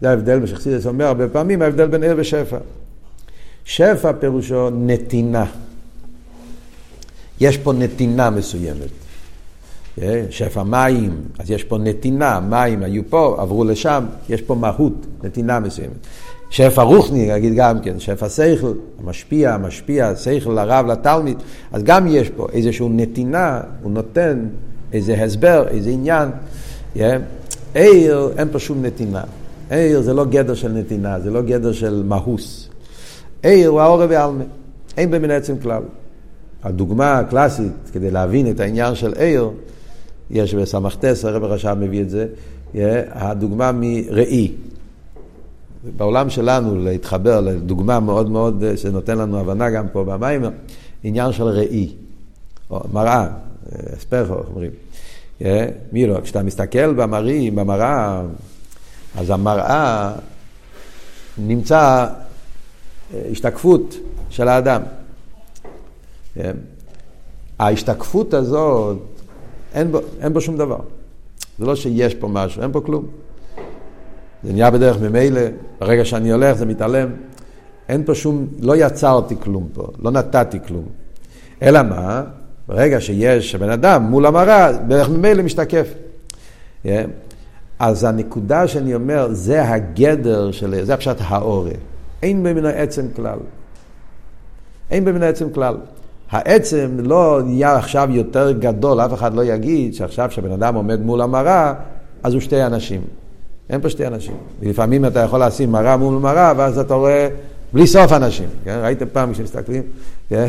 [0.00, 2.58] זה ההבדל, מה שחסידס אומר הרבה פעמים, ההבדל בין עיר ושפע.
[3.64, 5.44] שפע פירושו נתינה.
[7.40, 9.07] יש פה נתינה מסוימת.
[10.02, 15.06] אה, שפע מים, אז יש פה נתינה, מים היו פה, עברו לשם, יש פה מהות,
[15.24, 16.06] נתינה מסוימת.
[16.50, 18.72] שפע רוחני, נגיד גם כן, שפע שכל,
[19.04, 21.36] משפיע, משפיע, שכל לרב, לתלמיד,
[21.72, 24.46] אז גם יש פה איזושהי נתינה, הוא נותן
[24.92, 26.28] איזה הסבר, איזה עניין.
[26.96, 27.16] אה,
[27.74, 29.22] עיר, אין פה שום נתינה.
[29.70, 32.68] עיר זה לא גדר של נתינה, זה לא גדר של מהוס.
[33.42, 34.44] עיר הוא האור ועלמה,
[34.96, 35.82] אין במין עצם כלל.
[36.62, 39.50] הדוגמה הקלאסית, כדי להבין את העניין של עיר,
[40.30, 42.26] יש בסמכתס, הרב הרשע מביא את זה,
[43.10, 44.52] הדוגמה מראי.
[45.96, 50.42] בעולם שלנו, להתחבר לדוגמה מאוד מאוד, שנותן לנו הבנה גם פה במים,
[51.04, 51.92] עניין של ראי,
[52.70, 53.28] או מראה,
[53.98, 54.70] אספרחו, אומרים.
[55.92, 58.22] מי לא, כשאתה מסתכל במראים, במראה,
[59.16, 60.12] אז המראה
[61.38, 62.06] נמצא
[63.30, 63.96] השתקפות
[64.30, 64.82] של האדם.
[67.58, 68.98] ההשתקפות הזאת,
[69.78, 70.78] אין בו, אין בו שום דבר.
[71.58, 73.06] זה לא שיש פה משהו, אין פה כלום.
[74.44, 75.40] זה נהיה בדרך ממילא,
[75.78, 77.08] ברגע שאני הולך זה מתעלם.
[77.88, 80.84] אין פה שום, לא יצרתי כלום פה, לא נתתי כלום.
[81.62, 82.22] אלא מה?
[82.68, 85.88] ברגע שיש בן אדם מול המראה, בערך ממילא משתקף.
[86.84, 86.88] Yeah.
[87.78, 91.72] אז הנקודה שאני אומר, זה הגדר של, זה הפשט האורי.
[92.22, 93.38] אין במן העצם כלל.
[94.90, 95.76] אין במן העצם כלל.
[96.30, 101.20] העצם לא נהיה עכשיו יותר גדול, אף אחד לא יגיד שעכשיו כשבן אדם עומד מול
[101.20, 101.74] המראה,
[102.22, 103.00] אז הוא שתי אנשים.
[103.70, 104.36] אין פה שתי אנשים.
[104.60, 107.28] ולפעמים אתה יכול לשים מראה מול מראה, ואז אתה רואה
[107.72, 108.48] בלי סוף אנשים.
[108.64, 108.78] כן?
[108.82, 109.82] ראיתם פעם כשמסתכלים?
[110.28, 110.46] כן?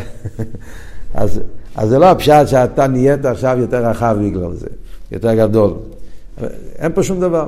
[1.13, 1.42] אז,
[1.76, 4.68] אז זה לא הפשט שאתה נהיית עכשיו יותר רחב בגלל זה,
[5.12, 5.74] יותר גדול.
[6.80, 7.48] אין פה שום דבר.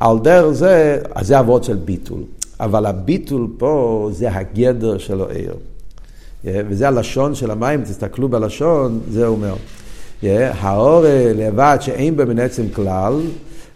[0.00, 2.20] על דרך זה, אז זה אבות של ביטול.
[2.60, 5.54] אבל הביטול פה זה הגדר של העיר.
[6.44, 9.54] וזה הלשון של המים, תסתכלו בלשון, זה אומר.
[10.22, 11.04] האור
[11.36, 13.14] לבד שאין בו מן עצם כלל,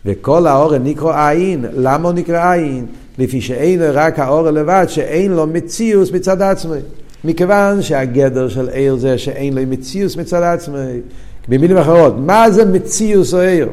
[0.07, 1.65] וכל האור נקרא עין.
[1.77, 2.87] למה הוא נקרא עין?
[3.19, 6.79] לפי שאין רק האור לבד שאין לו מציאוס מצד עצמי.
[7.25, 11.01] מכיוון שהגדר של עיר זה שאין לו מציאוס מצד עצמי.
[11.49, 13.69] במילים אחרות, מה זה מציאוס או עיר?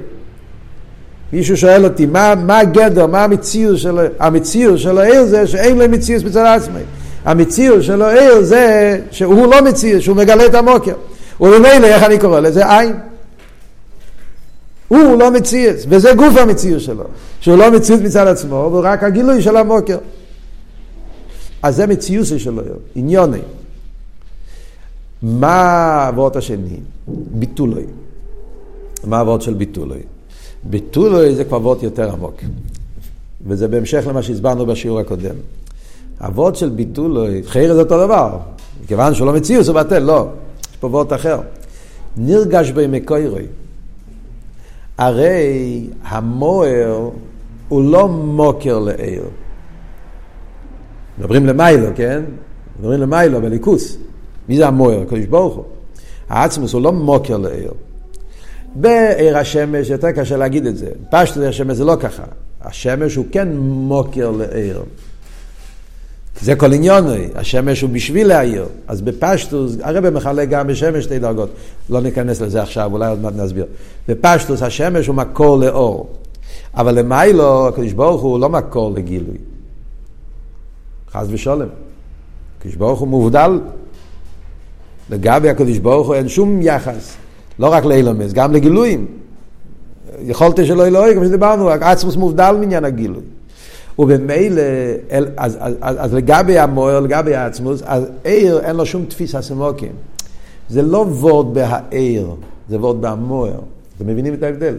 [1.34, 5.90] מישהו שואל אותי, מה, מה הגדר, מה המציאוס של, המציאוס של העיר זה שאין לו
[5.90, 6.82] מציאוס מצד עצמי.
[7.26, 10.94] המציאוס של העיר זה שהוא לא מציאוס, שהוא מגלה את המוקר.
[11.42, 12.80] וממילא, איך אני קורא לזה?
[12.80, 12.96] עין.
[14.88, 17.04] הוא לא מציאס, וזה גוף המציאות שלו,
[17.40, 19.98] שהוא לא מציאות מצד עצמו, הוא רק הגילוי של המוקר.
[21.64, 22.62] אז זה מציאות שלו,
[22.96, 23.42] עניוני.
[25.22, 26.80] מה העבוד השני?
[27.08, 27.86] ביטולוי.
[29.04, 30.02] מה העבוד של ביטולוי?
[30.64, 32.36] ביטולוי זה כבר עבוד יותר עמוק.
[33.48, 35.36] וזה בהמשך למה שהסברנו בשיעור הקודם.
[36.22, 38.38] העבוד של ביטולוי, חייר זה אותו דבר.
[38.88, 40.28] כיוון שהוא לא מציאוס הוא בטל, לא.
[40.72, 41.40] יש פה עבוד אחר.
[42.18, 43.46] נרגש במקוירוי.
[44.98, 47.10] הרי המוער
[47.70, 49.24] הוא לא מוקר לעיר.
[51.18, 52.24] מדברים למיילו, כן?
[52.80, 53.98] מדברים למיילו, בליכוס.
[54.50, 55.02] מי זה המוער?
[55.02, 55.64] הקדוש ברוך הוא.
[56.30, 57.72] העצמוס הוא לא מוקר לעיר.
[58.76, 60.90] בעיר השמש יותר קשה להגיד את זה.
[61.12, 62.24] פשטו עיר השמש זה לא ככה.
[62.62, 64.84] השמש הוא כן מוקר לעיר.
[66.40, 68.66] זה כל עניוני, השמש הוא בשביל להעיר.
[68.88, 71.50] אז בפשטוס, הרב מחלק גם בשמש שתי דרגות.
[71.90, 73.66] לא ניכנס לזה עכשיו, אולי עוד מעט נסביר.
[74.08, 76.10] בפשטוס השמש הוא מקור לאור.
[76.76, 79.38] אבל למיילו, הקדוש ברוך הוא לא מקור לגילוי.
[81.12, 81.68] חס ושולם.
[82.60, 83.60] הקדוש ברוך הוא מובדל.
[85.10, 87.16] לגבי הקדוש ברוך הוא אין שום יחס.
[87.60, 89.08] לא רק לאילומס, גם לגילויים.
[90.22, 93.24] יכולתי שלא אלוהי, כמו שדיברנו, עצמוס מובדל מעניין הגילוי.
[94.02, 94.62] ובמילא,
[95.38, 99.92] אז, אז, אז, אז לגבי המוער, לגבי העצמוס, אז עיר אין לו שום תפיסה סמוקים.
[100.70, 102.28] זה לא וורד בהעיר,
[102.70, 103.60] זה וורד בהמוער.
[103.98, 104.76] אתם מבינים את ההבדל?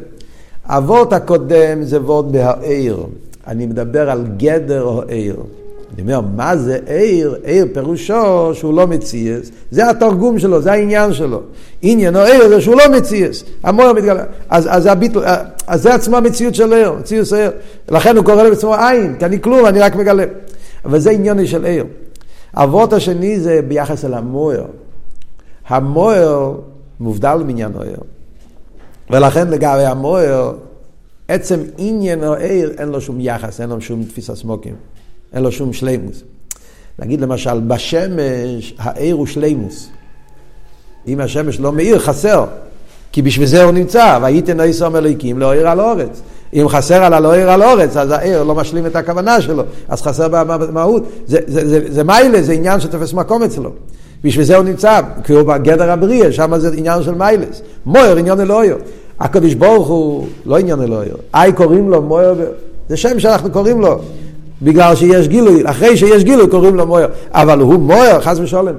[0.69, 3.07] הוורד הקודם זה וורד בהעיר.
[3.47, 5.37] אני מדבר על גדר או עיר.
[5.95, 7.37] אני אומר, מה זה עיר?
[7.45, 11.41] עיר פירושו שהוא לא מציאס, זה התרגום שלו, זה העניין שלו.
[11.83, 14.25] עניין או עיר זה שהוא לא מציאס, המוער מתגלה.
[14.49, 15.21] אז, אז, הביטל,
[15.67, 17.51] אז זה עצמו המציאות של עיר, מציאוס עיר.
[17.89, 20.25] לכן הוא קורא לעצמו עין, כי אני כלום, אני רק מגלה.
[20.85, 21.85] אבל זה עניין של עיר.
[22.55, 24.65] אבות השני זה ביחס אל המוער.
[25.69, 26.55] המוער
[27.01, 28.01] מובדל מעניין העיר.
[29.11, 30.53] ולכן לגבי המוער,
[31.29, 34.75] עצם עניין או עיר אין לו שום יחס, אין לו שום תפיסה סמוקים.
[35.35, 36.23] אין לו שום שלימוס.
[36.99, 39.89] נגיד למשל, בשמש העיר הוא שלימוס.
[41.09, 42.45] אם השמש לא מאיר, חסר.
[43.13, 46.23] כי בשביל זה הוא נמצא, והייתן איסום אלוהיקים לא עיר על אורץ.
[46.55, 50.03] אם חסר על הלא עיר על אורץ, אז העיר לא משלים את הכוונה שלו, אז
[50.03, 51.03] חסר במהות.
[51.27, 53.71] זה, זה, זה, זה מיילה, זה עניין שתופס מקום אצלו.
[54.25, 57.63] בשביל זה הוא נמצא, כי הוא בגדר הבריאה, שם זה עניין של מיילס.
[57.87, 58.77] מויר, עניין אלוהיו.
[59.21, 61.15] הקדוש ברוך הוא לא עניין אלוהיו.
[61.35, 62.35] איי קוראים לו מויר,
[62.89, 64.01] זה שם שאנחנו קוראים לו.
[64.63, 67.09] בגלל שיש גילוי, אחרי שיש גילוי קוראים לו מויר.
[67.31, 68.77] אבל הוא מויר, חס ושלום.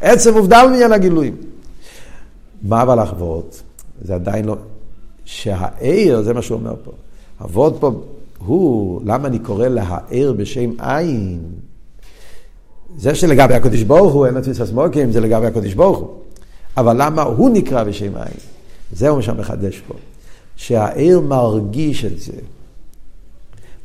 [0.00, 1.36] עצם מובדל מעניין הגילויים.
[2.62, 3.62] מה אבל אבות?
[4.02, 4.56] זה עדיין לא...
[5.24, 6.90] שהעיר, זה מה שהוא אומר פה.
[7.44, 7.90] אבות פה,
[8.46, 11.40] הוא, למה אני קורא להעיר בשם עין?
[12.96, 16.08] זה שלגבי הקדוש ברוך הוא, אין לו תפיסה סמוקים, זה לגבי הקדוש ברוך הוא.
[16.76, 18.34] אבל למה הוא נקרא בשם עין?
[18.92, 19.94] זהו מה שמחדש פה.
[20.56, 22.32] שהעיר מרגיש את זה.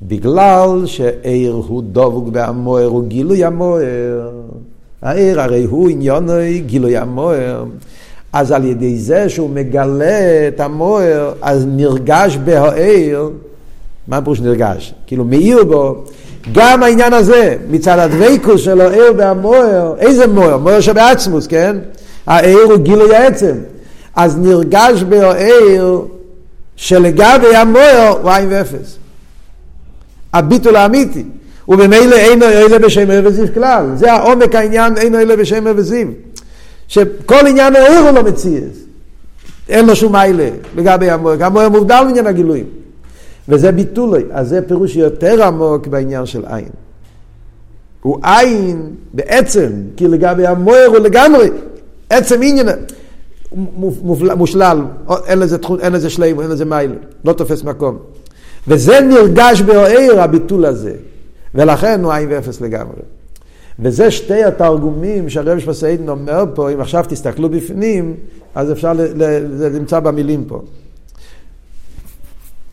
[0.01, 4.31] בגלל שעיר הוא דבוק והמוער הוא גילוי המוער.
[5.01, 7.65] העיר הרי הוא עניוני גילוי המוער.
[8.33, 13.29] אז על ידי זה שהוא מגלה את המוער, אז נרגש בהעיר,
[14.07, 14.93] מה פירוש נרגש?
[15.07, 16.03] כאילו מאיר בו,
[16.53, 20.57] גם העניין הזה, מצד הדבקוס של העיר והמוער, איזה מוער?
[20.57, 21.77] מוער שבעצמוס, כן?
[22.27, 23.55] העיר הוא גילוי העצם.
[24.15, 26.01] אז נרגש בהעיר
[26.75, 28.97] שלגבי המוער הוא ואפס.
[30.37, 31.23] הביטול האמיתי.
[31.67, 33.85] וממילא אינו אלה בשם ערב וזיו כלל.
[33.95, 36.07] זה העומק העניין, אינו אלה בשם ערב וזיו.
[36.87, 38.77] שכל עניין העיר הוא לא מציאס.
[39.69, 41.43] אין לו שום מיילה לגבי המוער.
[41.43, 42.65] המוער מובדל מעניין הגילויים.
[43.49, 44.23] וזה ביטולוי.
[44.31, 46.69] אז זה פירוש יותר עמוק בעניין של עין.
[48.01, 51.49] הוא עין בעצם, כי לגבי המוער הוא לגמרי
[52.09, 52.67] עצם עניין.
[54.35, 54.81] מושלל,
[55.29, 55.39] אין
[55.93, 56.95] לזה שלם, אין לזה מיילה,
[57.25, 57.97] לא תופס מקום.
[58.67, 60.93] וזה נרגש בעיר הביטול הזה.
[61.55, 63.01] ולכן הוא עין ואפס לגמרי.
[63.79, 68.13] וזה שתי התרגומים שהרב שפסיידן אומר פה, אם עכשיו תסתכלו בפנים,
[68.55, 68.91] אז אפשר,
[69.73, 70.61] נמצא במילים פה.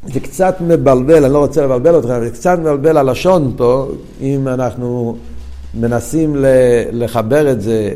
[0.07, 3.89] זה קצת מבלבל, אני לא רוצה לבלבל אתכם, אבל זה קצת מבלבל הלשון פה,
[4.21, 5.17] אם אנחנו
[5.75, 6.37] מנסים
[6.93, 7.93] לחבר את זה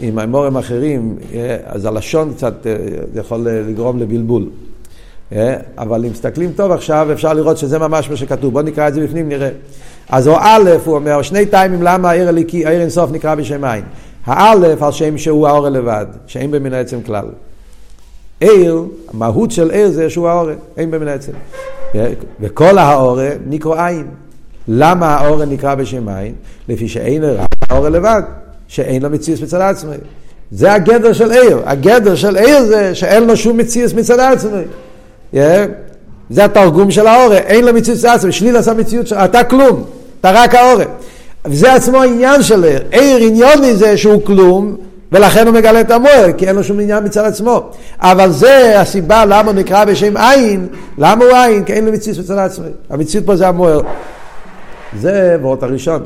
[0.00, 1.18] עם האמורים אחרים,
[1.64, 2.66] אז הלשון קצת
[3.14, 4.48] יכול לגרום לבלבול.
[5.78, 8.52] אבל אם מסתכלים טוב עכשיו, אפשר לראות שזה ממש מה שכתוב.
[8.52, 9.48] בואו נקרא את זה בפנים, נראה.
[10.08, 12.30] אז הוא א', הוא אומר, שני טיימים למה העיר
[12.80, 13.84] אינסוף נקרא בשם עין.
[14.26, 17.26] האלף על שם שהוא האור לבד, שאין במין העצם כלל.
[18.40, 21.32] עיר, המהות של עיר זה שהוא האור, אין במין העצם.
[22.40, 24.06] וכל האור נקרא עין.
[24.68, 26.34] למה האור נקרא בשם עין?
[26.68, 27.24] לפי שאין
[27.70, 28.22] האור לבד,
[28.68, 29.96] שאין לו מציאות מצד עצמי.
[30.50, 31.60] זה הגדר של עיר.
[31.64, 34.62] הגדר של עיר זה שאין לו שום מציאות מצד עצמי.
[36.30, 39.84] זה התרגום של האור, אין לו מציאות מצד עצמי, שליל עשה מציאות שלו, אתה כלום,
[40.20, 40.80] אתה רק האור.
[41.44, 42.82] וזה עצמו העניין של עיר.
[42.90, 44.76] עיר עניוני זה שהוא כלום,
[45.12, 47.70] ולכן הוא מגלה את המוער, כי אין לו שום עניין מצד עצמו.
[47.98, 50.66] אבל זה הסיבה למה הוא נקרא בשם עין,
[50.98, 51.64] למה הוא עין?
[51.64, 52.66] כי אין לו מציאות מצד עצמי.
[52.90, 53.80] המציאות פה זה המוער.
[55.00, 56.02] זה וורט הראשון.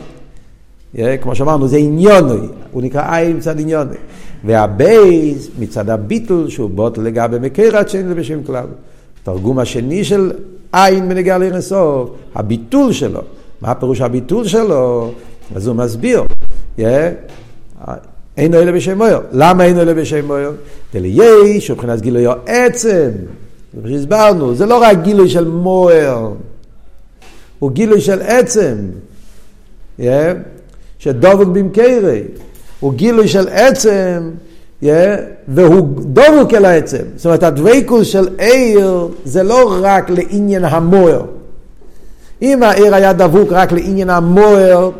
[1.21, 3.97] כמו שאמרנו, זה עניוני, הוא נקרא עין מצד עניוני.
[4.45, 8.67] והבייס מצד הביטול שהוא בוט לגבי מקרת שאין לו בשם כלל.
[9.29, 10.33] התרגום השני של
[10.73, 13.21] עין בנגיע אינסוף, הביטול שלו.
[13.61, 15.13] מה פירוש הביטול שלו?
[15.55, 16.23] אז הוא מסביר.
[18.37, 19.21] אין לו אלא בשם מויר.
[19.33, 20.53] למה אין אלא בשם מויר?
[20.95, 23.11] דלייש, מבחינת גילוי העצם.
[23.83, 26.19] זה שהסברנו, זה לא רק גילוי של מויר,
[27.59, 28.77] הוא גילוי של עצם.
[30.99, 32.23] שדבוק במקרי.
[32.81, 34.31] הוא גילוי של עצם,
[34.83, 37.03] והוא דבוק אל העצם.
[37.17, 41.23] זאת אומרת, הדבקות של עיר זה לא רק לעניין המויר.
[42.43, 44.91] אם העיר היה דבוק רק לעניין המויר,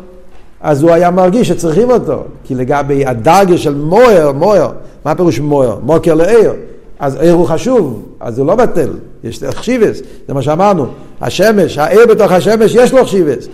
[0.61, 2.23] אז הוא היה מרגיש שצריכים אותו.
[2.43, 4.67] כי לגבי הדרגה של מויר, מויר,
[5.05, 5.75] מה פירוש מויר?
[5.83, 6.53] מוקר לעיר.
[6.99, 8.89] אז עיר הוא חשוב, אז הוא לא בטל,
[9.23, 10.85] יש חשיבס, זה מה שאמרנו.
[11.21, 13.47] השמש, העיר בתוך השמש יש לו חשיבס.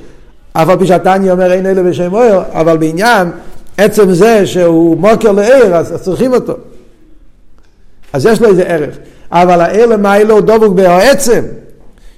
[0.53, 3.27] אף על פי שהתניא אומר אין אלה בשם מויר, אבל בעניין
[3.77, 6.53] עצם זה שהוא מוקר לעיר, אז צריכים אותו.
[8.13, 8.97] אז יש לו איזה ערך.
[9.31, 11.43] אבל העיר למיילו הוא דבוק בעצם.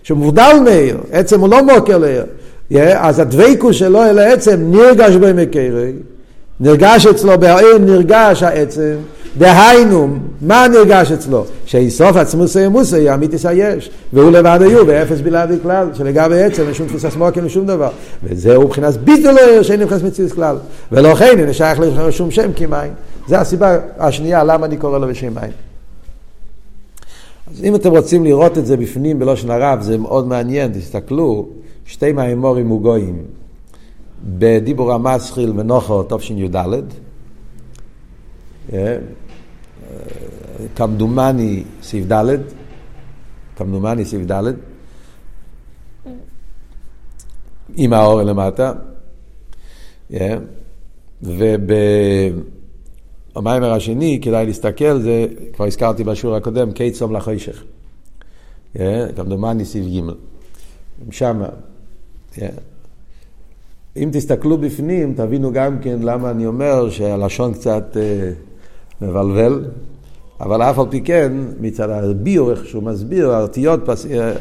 [0.04, 2.26] שהוא מובדל מעיר, עצם הוא לא מוקר לעיר.
[2.96, 5.92] אז הדבקו שלו אל העצם נרגש במקרי,
[6.60, 8.96] נרגש אצלו בעיר נרגש העצם,
[9.38, 10.08] דהיינו,
[10.42, 11.46] מה נרגש אצלו?
[11.66, 16.88] שאיסוף עצמוסי מוסי אמיתיס היש, והוא לבד היו, ואפס בלעדי כלל, שלגבי עצם אין שום
[16.88, 17.90] תפיסה סמוקים ושום דבר.
[18.24, 20.58] וזהו מבחינת ביטול לעיר שאין מבחינת מציאות כלל.
[20.92, 22.94] ולא כן, אין שייך לשום שם כמים.
[23.28, 25.52] זה הסיבה השנייה למה אני קורא לו בשם מים.
[27.52, 31.48] אז אם אתם רוצים לראות את זה בפנים בלושן הרב, זה מאוד מעניין, תסתכלו,
[31.86, 33.18] שתי מהאמורים מוגויים
[34.24, 36.56] בדיבור המסחיל ונוחו תשי"ד,
[38.74, 38.98] אה,
[40.76, 42.38] כמדומני סעיף ד',
[43.56, 44.44] כמדומני סעיף ד',
[47.76, 48.74] עם האור למטה,
[50.14, 50.38] אה,
[51.24, 51.72] וב...
[53.38, 57.64] המיימר השני, כדאי להסתכל, זה, כבר הזכרתי בשיעור הקודם, קיצום לחוישך.
[59.16, 60.12] כמדומני סעיף ג'.
[61.12, 61.42] שם,
[63.98, 68.32] אם תסתכלו בפנים, תבינו גם כן למה אני אומר שהלשון קצת אה,
[69.02, 69.66] מבלבל,
[70.40, 74.06] אבל אף על פי כן, מצד הביור, איך שהוא מסביר, האותיות, פס...
[74.06, 74.34] אה,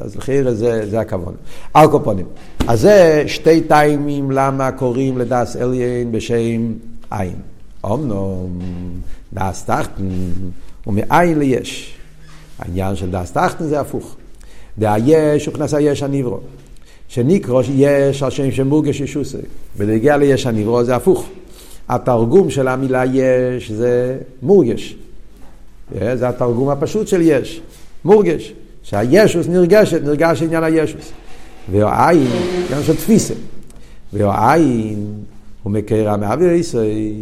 [0.00, 1.34] אז לכאורה זה, זה הכוון.
[1.76, 2.26] אלקופונים.
[2.66, 6.72] אז זה שתי טיימים למה קוראים לדס אליין בשם
[7.10, 7.36] עין.
[7.86, 8.58] אמנום
[9.32, 10.08] דאס טחטן
[10.86, 11.94] ומאין ליש.
[12.58, 14.16] העניין של דאס טחטן זה הפוך.
[14.78, 16.40] דהיש הוא כנס היש הניברו.
[17.08, 19.36] שנקרא יש על שם שמורגש ישוסי.
[19.78, 21.28] בנגיע ליש הניברו זה הפוך.
[21.88, 24.96] התרגום של המילה יש זה מורגש.
[26.14, 27.60] זה התרגום הפשוט של יש.
[28.04, 28.52] מורגש.
[28.82, 31.12] שהישוס נרגשת, נרגש עניין הישוס.
[31.70, 32.26] והעין,
[32.66, 33.34] עניין של תפיסה.
[34.12, 35.06] והעין
[35.62, 37.12] הוא מקרה מהווה ישראל.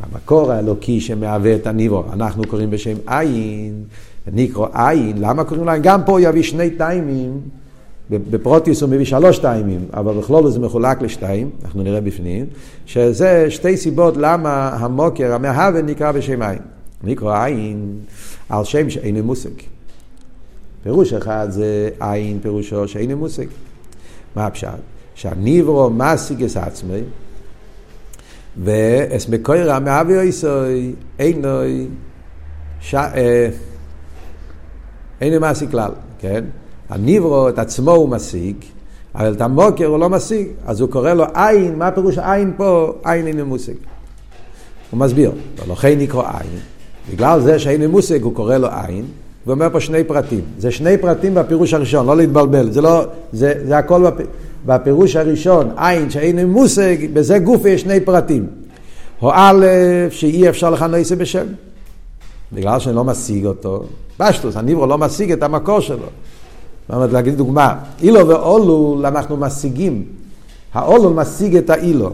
[0.00, 3.84] המקור האלוקי שמהווה את הניבו, אנחנו קוראים בשם עין,
[4.32, 5.82] נקרא עין, למה קוראים להם?
[5.82, 7.40] גם פה יביא שני טיימים,
[8.10, 12.46] בפרוטיוס הוא מביא שלוש טיימים, אבל בכלול זה מחולק לשתיים, אנחנו נראה בפנים,
[12.86, 16.58] שזה שתי סיבות למה המוקר, המהווה נקרא בשם עין.
[17.04, 17.98] נקרא עין
[18.48, 19.50] על שם שאין מושג.
[20.82, 23.46] פירוש אחד זה עין פירושו שאין מושג.
[24.36, 24.68] מה הפשט?
[25.14, 27.00] שהניברו משיג את עצמי,
[28.64, 31.88] ואס מקוירא מאבי איסוי אינוי
[35.20, 36.44] אינו מעסיק כלל, כן?
[36.90, 38.56] הניברו את עצמו הוא משיג,
[39.14, 42.92] אבל את המוקר הוא לא משיג, אז הוא קורא לו עין, מה פירוש עין פה?
[43.04, 43.72] עין אינו מושג.
[44.90, 45.32] הוא מסביר,
[45.66, 46.60] ולכן נקרא עין.
[47.12, 49.04] בגלל זה שאין מושג הוא קורא לו עין,
[49.46, 50.40] ואומר פה שני פרטים.
[50.58, 52.70] זה שני פרטים בפירוש הראשון, לא להתבלבל.
[52.70, 54.24] זה, לא, זה, זה הכל בפ...
[54.66, 58.46] בפירוש הראשון, עין שאין מושג, בזה גוף יש שני פרטים.
[59.22, 59.66] או א',
[60.10, 61.46] שאי אפשר לכנס בשם.
[62.52, 63.84] בגלל שאני לא משיג אותו.
[64.16, 66.06] פשטוס, הניברו לא משיג את המקור שלו.
[66.88, 70.02] זאת אומרת, להגיד דוגמה, אילו ואולול אנחנו משיגים.
[70.74, 72.10] האולול משיג את האילו.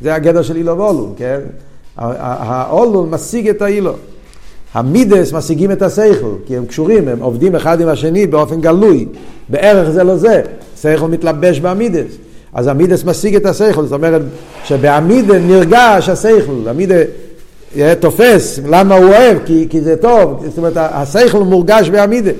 [0.00, 1.40] זה הגדר של אילו ואולול, כן?
[1.96, 3.92] האולול משיג את האילו.
[4.74, 9.06] המידס משיגים את השכל, כי הם קשורים, הם עובדים אחד עם השני באופן גלוי.
[9.48, 10.42] בערך זה לא זה.
[10.80, 12.16] שכל מתלבש במידס.
[12.52, 14.22] אז המידס משיג את השכל, זאת אומרת
[14.64, 16.94] שבעמידה נרגש השכל, עמידה
[18.00, 22.30] תופס למה הוא אוהב, כי, כי זה טוב, זאת אומרת השכל מורגש בעמידה.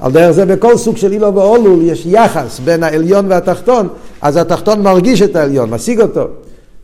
[0.00, 3.88] על דרך זה בכל סוג של אילו ואולול יש יחס בין העליון והתחתון,
[4.22, 6.26] אז התחתון מרגיש את העליון, משיג אותו.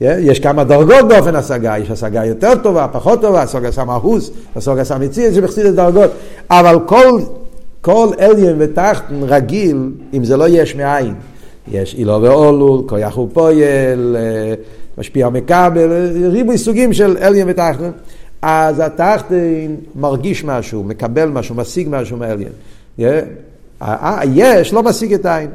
[0.00, 4.84] יש כמה דרגות באופן השגה, יש השגה יותר טובה, פחות טובה, הסוגה שם אחוז, הסוגה
[4.84, 6.10] שם מציא, זה מחסיד דרגות,
[6.50, 7.20] אבל כל,
[7.80, 11.14] כל עליון ותחתון רגיל, אם זה לא יש מאין,
[11.72, 14.54] יש אילו ואולול, כויח ופויל, אה,
[14.98, 15.90] משפיע מקבל,
[16.30, 17.90] ריבוי סוגים של אליין ותחתן.
[18.42, 19.34] אז התחתן
[19.94, 22.52] מרגיש משהו, מקבל משהו, משיג משהו מאליין.
[22.99, 25.51] יש לא משיג את העין.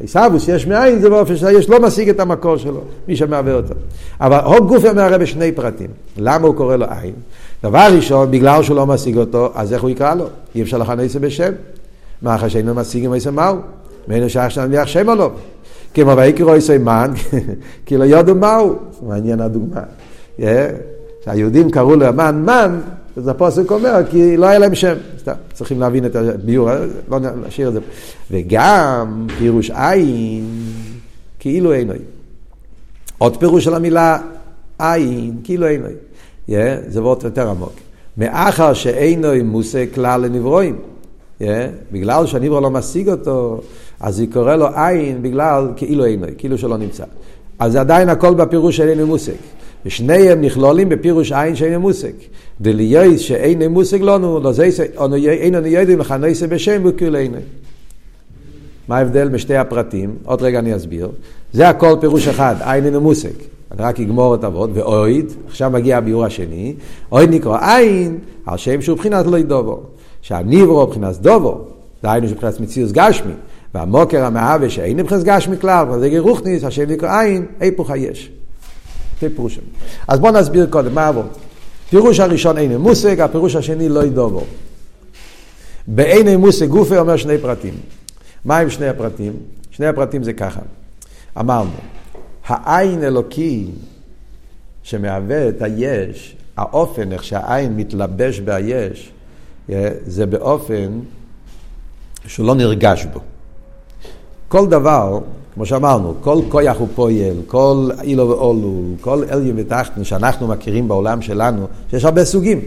[0.00, 3.74] עיסאוווס יש מאין זה באופן שהיש לא משיג את המקור שלו, מי שמהווה אותו.
[4.20, 5.90] אבל הוג גוף מהרבה בשני פרטים.
[6.16, 7.14] למה הוא קורא לו עין?
[7.62, 10.26] דבר ראשון, בגלל שהוא לא משיג אותו, אז איך הוא יקרא לו?
[10.54, 11.52] אי אפשר לכנס בשם.
[12.22, 13.56] מה אחרי שאינו משיג עם איזה מהו?
[14.08, 15.30] מאינו שייך שנניח שם עליו.
[15.94, 17.12] כמו ויקרו איסוי מן,
[17.86, 18.76] כי לא יודו מהו.
[19.02, 19.80] מעניין הדוגמה.
[21.24, 22.78] שהיהודים קראו לו מן מן,
[23.16, 24.94] אז הפוסק אומר, כי לא היה להם שם.
[25.52, 26.70] צריכים להבין את הביור,
[27.10, 27.80] לא נשאיר את זה.
[28.30, 30.44] וגם פירוש עין,
[31.38, 31.98] כאילו אינוי.
[33.18, 34.18] עוד פירוש של המילה
[34.78, 35.92] עין, כאילו אינוי.
[36.88, 37.72] זה וורט יותר עמוק.
[38.16, 40.78] מאחר שאינוי מושג כלל לנברואים.
[41.92, 43.60] בגלל שהנברוא לא משיג אותו,
[44.00, 47.04] אז היא קורא לו עין בגלל כאילו אינוי, כאילו שלא נמצא.
[47.58, 49.32] אז עדיין הכל בפירוש של אין מושג.
[49.86, 52.12] ושניהם נכלולים בפירוש עין שאין מושג.
[52.60, 54.68] דלייס שאין מושג לנו, לא זה
[55.26, 57.40] אין אני יודעים לכנס בשם וכאילו אינוי.
[58.88, 60.16] מה ההבדל בשתי הפרטים?
[60.24, 61.10] עוד רגע אני אסביר.
[61.52, 63.28] זה הכל פירוש אחד, עין אין מושג.
[63.72, 66.74] אני רק אגמור את אבות, ואויד, עכשיו מגיע הביאור השני,
[67.12, 69.80] אויד נקרא עין, על שם שהוא מבחינת לא ידובו.
[70.22, 71.64] שהניברו מבחינת דובו,
[72.02, 73.32] דהיינו שמבחינת מציאוס גשמי,
[73.74, 78.30] והמוקר המהווה שאין מבחינת גשמי כלל, וזה גירוכניס, השם נקרא עין, היפוך היש.
[79.20, 79.58] זה פירוש.
[80.08, 81.24] אז בואו נסביר קודם, מה עבור?
[81.90, 84.44] פירוש הראשון אין מושג, הפירוש השני לא ידובו.
[85.86, 87.74] באין מושג גופה אומר שני פרטים.
[88.44, 89.32] מה עם שני הפרטים?
[89.70, 90.60] שני הפרטים זה ככה.
[91.40, 91.70] אמרנו,
[92.46, 93.66] העין אלוקי
[94.82, 99.12] שמהווה את היש, האופן איך שהעין מתלבש ביש,
[100.06, 101.00] זה באופן
[102.26, 103.20] שהוא לא נרגש בו.
[104.48, 105.20] כל דבר,
[105.56, 111.22] כמו שאמרנו, כל כויח הוא פועל, כל אילו ואולו, כל אליין ותחתן שאנחנו מכירים בעולם
[111.22, 112.60] שלנו, שיש הרבה סוגים.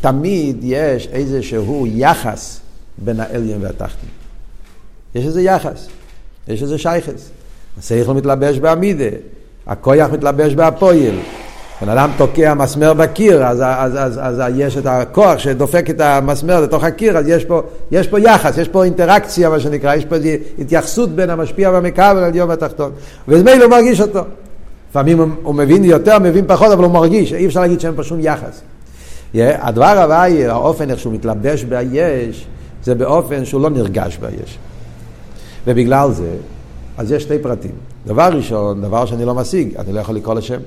[0.00, 2.60] תמיד יש איזשהו יחס
[2.98, 4.06] בין האליין והתחתן.
[5.14, 5.88] יש איזה יחס,
[6.48, 7.30] יש איזה שייכס.
[7.78, 9.16] השכל מתלבש בעמידה,
[9.66, 11.14] הכויח מתלבש בהפועל.
[11.80, 16.00] בן אדם תוקע מסמר בקיר, אז, אז, אז, אז, אז יש את הכוח שדופק את
[16.00, 20.04] המסמר לתוך הקיר, אז יש פה, יש פה יחס, יש פה אינטראקציה, מה שנקרא, יש
[20.04, 20.16] פה
[20.58, 22.92] התייחסות בין המשפיע והמכבל על יום התחתון.
[23.28, 24.20] ומילא הוא מרגיש אותו.
[24.90, 28.02] לפעמים הוא, הוא מבין יותר, מבין פחות, אבל הוא מרגיש, אי אפשר להגיד שאין פה
[28.02, 28.60] שום יחס.
[29.34, 32.46] Yeah, הדבר הבא, האופן איך שהוא מתלבש ביש,
[32.84, 34.58] זה באופן שהוא לא נרגש ביש.
[35.66, 36.30] ובגלל זה,
[36.98, 37.70] אז יש שתי פרטים.
[38.06, 40.58] דבר ראשון, דבר שאני לא משיג, אני לא יכול לקרוא לשם.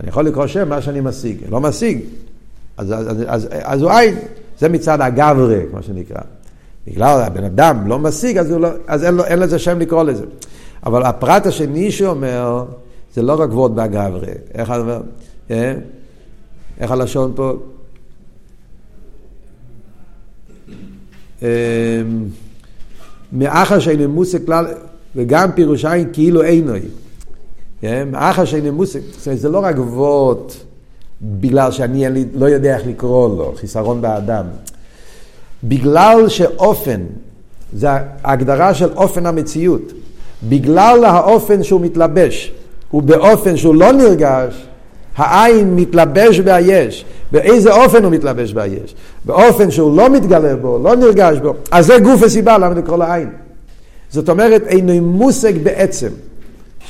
[0.00, 1.36] אני יכול לקרוא שם מה שאני משיג.
[1.48, 2.00] לא משיג,
[2.76, 4.16] אז, אז, אז, אז, אז הוא עין.
[4.58, 6.20] זה מצד הגברי, כמו שנקרא.
[6.86, 10.24] בגלל הבן אדם לא משיג, אז, לא, אז אין, לו, אין לזה שם לקרוא לזה.
[10.86, 12.64] אבל הפרט השני שאומר,
[13.14, 14.32] זה לא רק וורד בגברי.
[14.54, 14.72] איך,
[15.50, 15.74] אה?
[16.80, 17.52] איך הלשון פה?
[21.42, 21.46] אמ,
[23.32, 24.66] מאחר שאין מושג כלל,
[25.16, 26.80] וגם פירושיים כאילו אינוי.
[27.80, 28.08] כן?
[28.14, 29.00] אחר שאין מושג,
[29.34, 30.52] זה לא רק ווט
[31.22, 34.44] בגלל שאני לא יודע איך לקרוא לו, חיסרון באדם.
[35.64, 37.00] בגלל שאופן,
[37.72, 37.88] זה
[38.24, 39.92] ההגדרה של אופן המציאות,
[40.48, 42.52] בגלל האופן שהוא מתלבש,
[42.94, 44.66] ובאופן שהוא לא נרגש,
[45.16, 47.04] העין מתלבש בהיש.
[47.32, 48.94] באיזה אופן הוא מתלבש בהיש?
[49.24, 51.54] באופן שהוא לא מתגלה בו, לא נרגש בו.
[51.70, 53.30] אז זה גוף הסיבה למה לקרוא לעין.
[54.10, 56.08] זאת אומרת, אינו מושג בעצם.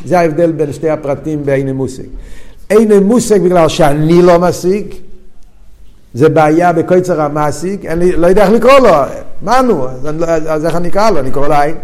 [0.04, 2.02] זה ההבדל בין שתי הפרטים באין מושג.
[2.70, 4.86] אין מושג בגלל שאני לא משיג,
[6.14, 8.90] זה בעיה בקוצר המעסיק, אני לא יודע איך לקרוא לו,
[9.42, 11.74] מה נו, אז, לא, אז איך אני אקרא לו, אני קורא לו עין.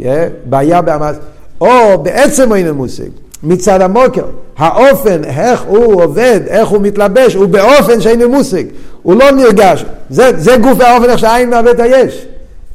[0.00, 0.04] Yeah,
[0.44, 1.22] בעיה במעסיק.
[1.60, 3.08] או בעצם אין מושג,
[3.42, 4.24] מצד המוקר.
[4.56, 8.64] האופן, איך הוא עובד, איך הוא מתלבש, הוא באופן שאין מושג.
[9.02, 9.84] הוא לא נרגש.
[10.10, 12.26] זה, זה גוף האופן איך שהעין את היש.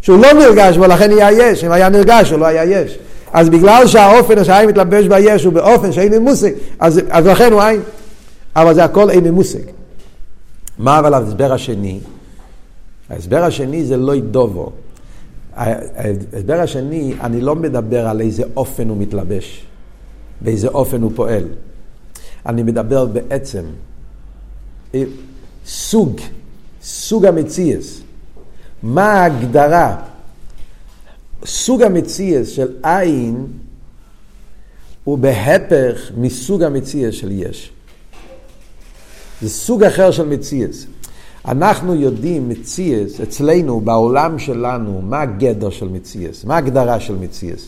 [0.02, 1.64] שהוא לא נרגש בו, לכן יהיה יש.
[1.64, 3.00] אם היה נרגש, הוא לא היה יש.
[3.34, 7.82] אז בגלל שהאופן שהעין מתלבש ביש הוא באופן שאין מושג, אז, אז לכן הוא עין.
[8.56, 9.60] אבל זה הכל אין מושג.
[10.78, 12.00] מה אבל ההסבר השני?
[13.10, 14.72] ההסבר השני זה לא ידובו.
[15.56, 19.66] ההסבר השני, אני לא מדבר על איזה אופן הוא מתלבש,
[20.42, 21.44] באיזה אופן הוא פועל.
[22.46, 23.64] אני מדבר בעצם
[25.66, 26.20] סוג,
[26.84, 28.02] סוג המציאס.
[28.84, 29.96] מה ההגדרה?
[31.46, 33.48] סוג המציאס של עין
[35.04, 37.72] הוא בהפך מסוג המציאס של יש.
[39.42, 40.86] זה סוג אחר של מציאס.
[41.48, 47.68] אנחנו יודעים מציאס, אצלנו, בעולם שלנו, מה הגדר של מציאס, מה ההגדרה של מציאס.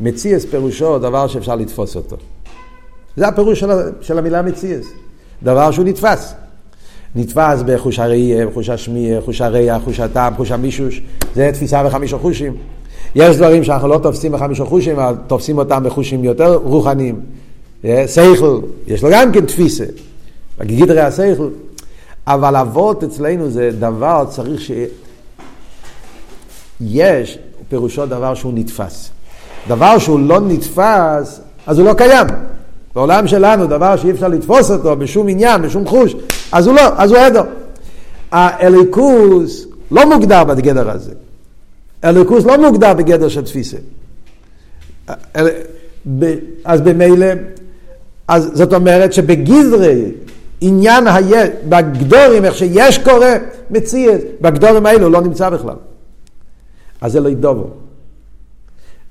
[0.00, 2.16] מציאס פירושו דבר שאפשר לתפוס אותו.
[3.16, 3.70] זה הפירוש של,
[4.00, 4.86] של המילה מציאס,
[5.42, 6.34] דבר שהוא נתפס.
[7.14, 11.02] נתפס בחוש הראייה, בחוש השמיע, חוש הריח, חוש הטעם, חוש המישוש,
[11.34, 12.56] זה תפיסה בחמישה חושים.
[13.14, 17.20] יש דברים שאנחנו לא תופסים בחמישה חושים, אבל תופסים אותם בחושים יותר רוחניים.
[18.06, 19.84] שכל, יש לו גם כן תפיסה.
[20.58, 21.48] בגידרי השכל.
[22.26, 24.70] אבל אבות אצלנו זה דבר, צריך ש...
[26.80, 27.38] יש,
[27.68, 29.10] פירושו דבר שהוא נתפס.
[29.68, 32.26] דבר שהוא לא נתפס, אז הוא לא קיים.
[32.94, 36.14] בעולם שלנו, דבר שאי אפשר לתפוס אותו בשום עניין, בשום חוש,
[36.52, 37.42] אז הוא לא, אז הוא עדר.
[38.30, 41.12] האליקוס לא מוגדר בגדר הזה.
[42.04, 43.76] אליקוס לא מוגדר בגדר של תפיסה.
[46.64, 47.26] אז במילא,
[48.28, 50.04] אז זאת אומרת שבגזרי
[50.60, 53.34] עניין היש, בגדורים, איך שיש קורה,
[53.70, 55.76] מציאות, בגדורים האלו לא נמצא בכלל.
[57.00, 57.66] אז זה לא ידובו.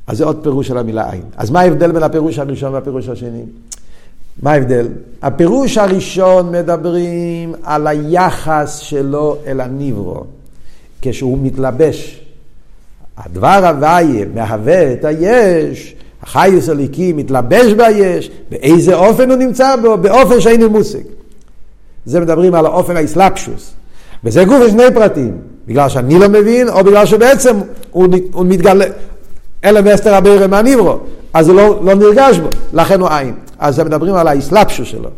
[0.08, 1.22] אז זה עוד פירוש של המילה עין.
[1.38, 3.44] אז מה ההבדל בין הפירוש הראשון והפירוש השני?
[4.42, 4.88] מה ההבדל?
[5.22, 10.24] הפירוש הראשון מדברים על היחס שלו אל הניברו,
[11.02, 12.27] כשהוא מתלבש.
[13.18, 19.98] הדבר הוויה מהווה את היש, החיוס הליקי מתלבש ביש, באיזה אופן הוא נמצא בו?
[19.98, 21.00] באופן שאין מושג.
[22.06, 23.74] זה מדברים על האופן האסלאפשוס.
[24.24, 25.38] וזה גוף שני פרטים,
[25.68, 27.58] בגלל שאני לא מבין, או בגלל שבעצם
[27.92, 28.86] הוא, הוא מתגלה,
[29.64, 31.00] אלא מאסתר הבירה מהניברו,
[31.34, 33.34] אז הוא לא, לא נרגש בו, לכן הוא עין.
[33.60, 35.10] אז מדברים על האסלאפשוס שלו.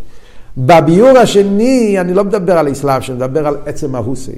[0.58, 4.36] בביור השני, אני לא מדבר על האסלאפשוס, אני מדבר על עצם ההוסי.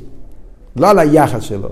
[0.76, 1.70] לא על היחס שלו.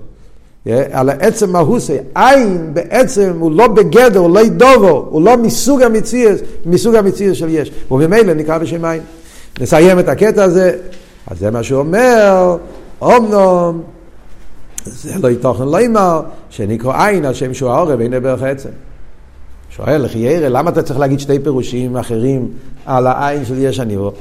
[0.91, 1.97] על עצם ההוסי.
[2.15, 7.49] עין בעצם הוא לא בגדר, הוא לא ידובו, הוא לא מסוג המציאס, מסוג המציאס של
[7.49, 7.71] יש.
[7.91, 9.01] וממילא נקרא בשם עין.
[9.59, 10.77] נסיים את הקטע הזה,
[11.27, 12.57] אז זה מה שהוא אומר,
[13.01, 13.81] אומנום,
[14.85, 18.69] זה לא יתוכן לא יאמר, שנקרא עין על שם שהוא העורב, הנה בערך עצם.
[19.69, 22.47] שואל, לכי ירא, למה אתה צריך להגיד שתי פירושים אחרים
[22.85, 24.11] על העין של יש הניבו?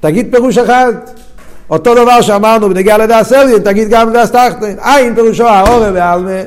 [0.00, 0.92] תגיד פירוש אחד.
[1.70, 4.74] אותו דבר שאמרנו בנגיע לדעת סליין, תגיד גם לדעת תחתן.
[4.82, 6.40] עין פירושו העורב והעלמה,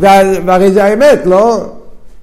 [0.00, 1.60] והרי זה האמת, לא?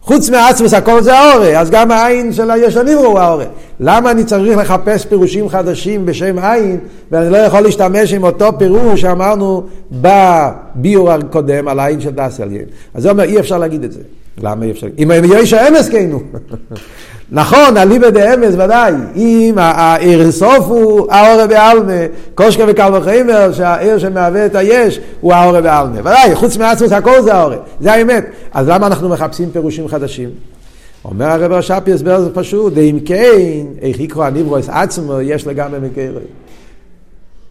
[0.02, 3.46] חוץ מעצמוס הכל זה האורה, אז גם העין של היש הניברו הוא האורה.
[3.80, 6.78] למה אני צריך לחפש פירושים חדשים בשם עין,
[7.12, 12.66] ואני לא יכול להשתמש עם אותו פירוש שאמרנו בביור הקודם על העין של דס עליין.
[12.94, 14.00] אז זה אומר, אי אפשר להגיד את זה.
[14.44, 14.88] למה אי אפשר?
[14.98, 16.20] אם יש האמס כנו.
[17.32, 21.94] נכון, אליבא דאמס ודאי, אם העיר סוף הוא האורה בעלמה,
[22.36, 26.00] קושקה וקל וחיימר, שהעיר שמהווה את היש הוא האורה בעלמה.
[26.00, 28.26] ודאי, חוץ מעצמוס הכל זה האורה, זה האמת.
[28.54, 30.30] אז למה אנחנו מחפשים פירושים חדשים?
[31.06, 36.26] אומר הרב רש"פי הסבר זה פשוט, ואם כן, איך הניברו את עצמו, יש לגמרי מקרי.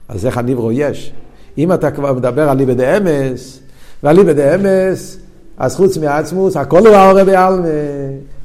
[0.08, 1.12] אז איך הניברו יש?
[1.58, 3.60] אם אתה כבר מדבר על ליבא דאמס,
[4.02, 5.18] ועל ליבא דאמס,
[5.58, 7.68] אז חוץ מעצמוס, הכל הוא האורה בעלמה.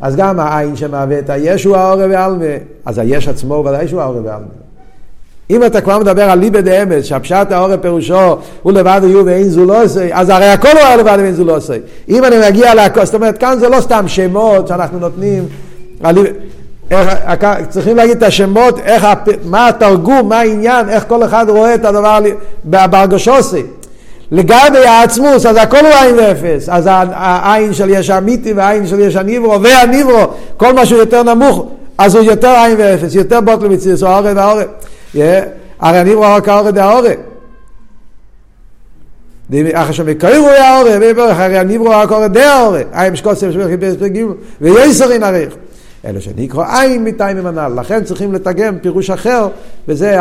[0.01, 2.45] אז גם העין שמהווה את היש הוא האורה בעלמה.
[2.85, 4.59] אז היש עצמו ודאי שהוא האורה בעלמה.
[5.49, 9.65] אם אתה כבר מדבר על ליבא דאמס, שהפשט האורה פירושו הוא לבד יהיו ואין זו
[9.65, 11.73] לא עושה, אז הרי הכל הוא לבד ואין זו לא עושה.
[12.09, 15.45] אם אני מגיע להכל, זאת אומרת, כאן זה לא סתם שמות שאנחנו נותנים,
[16.91, 19.07] איך, צריכים להגיד את השמות, איך,
[19.45, 22.19] מה התרגום, מה העניין, איך כל אחד רואה את הדבר
[22.63, 23.63] בהרגשוסי.
[24.31, 26.69] לגבי העצמוס, אז הכל הוא עין ואפס.
[26.69, 30.23] אז העין של יש אמיתי והעין של יש הניברו והניברו,
[30.57, 31.67] כל מה שהוא יותר נמוך,
[31.97, 34.65] אז הוא יותר עין ואפס, יותר בוט למציאות, הוא האורן והאורן.
[35.79, 37.11] הרי הניברו רק האורן והאורן.
[39.73, 42.81] אחר שמקוירו האורן, הרי הניברו רק האורן דה האורן.
[42.93, 45.53] עין שקוסם שמח חיפש פגימו, ויסרין עריך.
[46.05, 47.71] אלו שנקרא עין מתי ממנל.
[47.75, 49.47] לכן צריכים לתרגם פירוש אחר,
[49.87, 50.17] וזה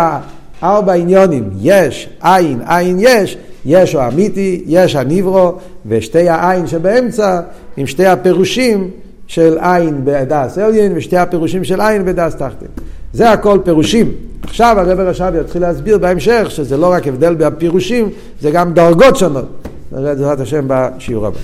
[0.62, 1.50] ארבע עניונים.
[1.60, 3.38] יש, עין, עין יש.
[3.64, 5.52] יש האמיתי, יש הניברו,
[5.86, 7.40] ושתי העין שבאמצע,
[7.76, 8.90] עם שתי הפירושים,
[9.28, 12.68] של עין בדס עליין ושתי הפירושים של עין בדס תחתין.
[13.12, 14.12] זה הכל פירושים.
[14.42, 19.48] עכשיו הרב רש"ב יתחיל להסביר בהמשך שזה לא רק הבדל בפירושים, זה גם דרגות שונות.
[19.92, 21.38] נראה את זה השם בשיעור הבא.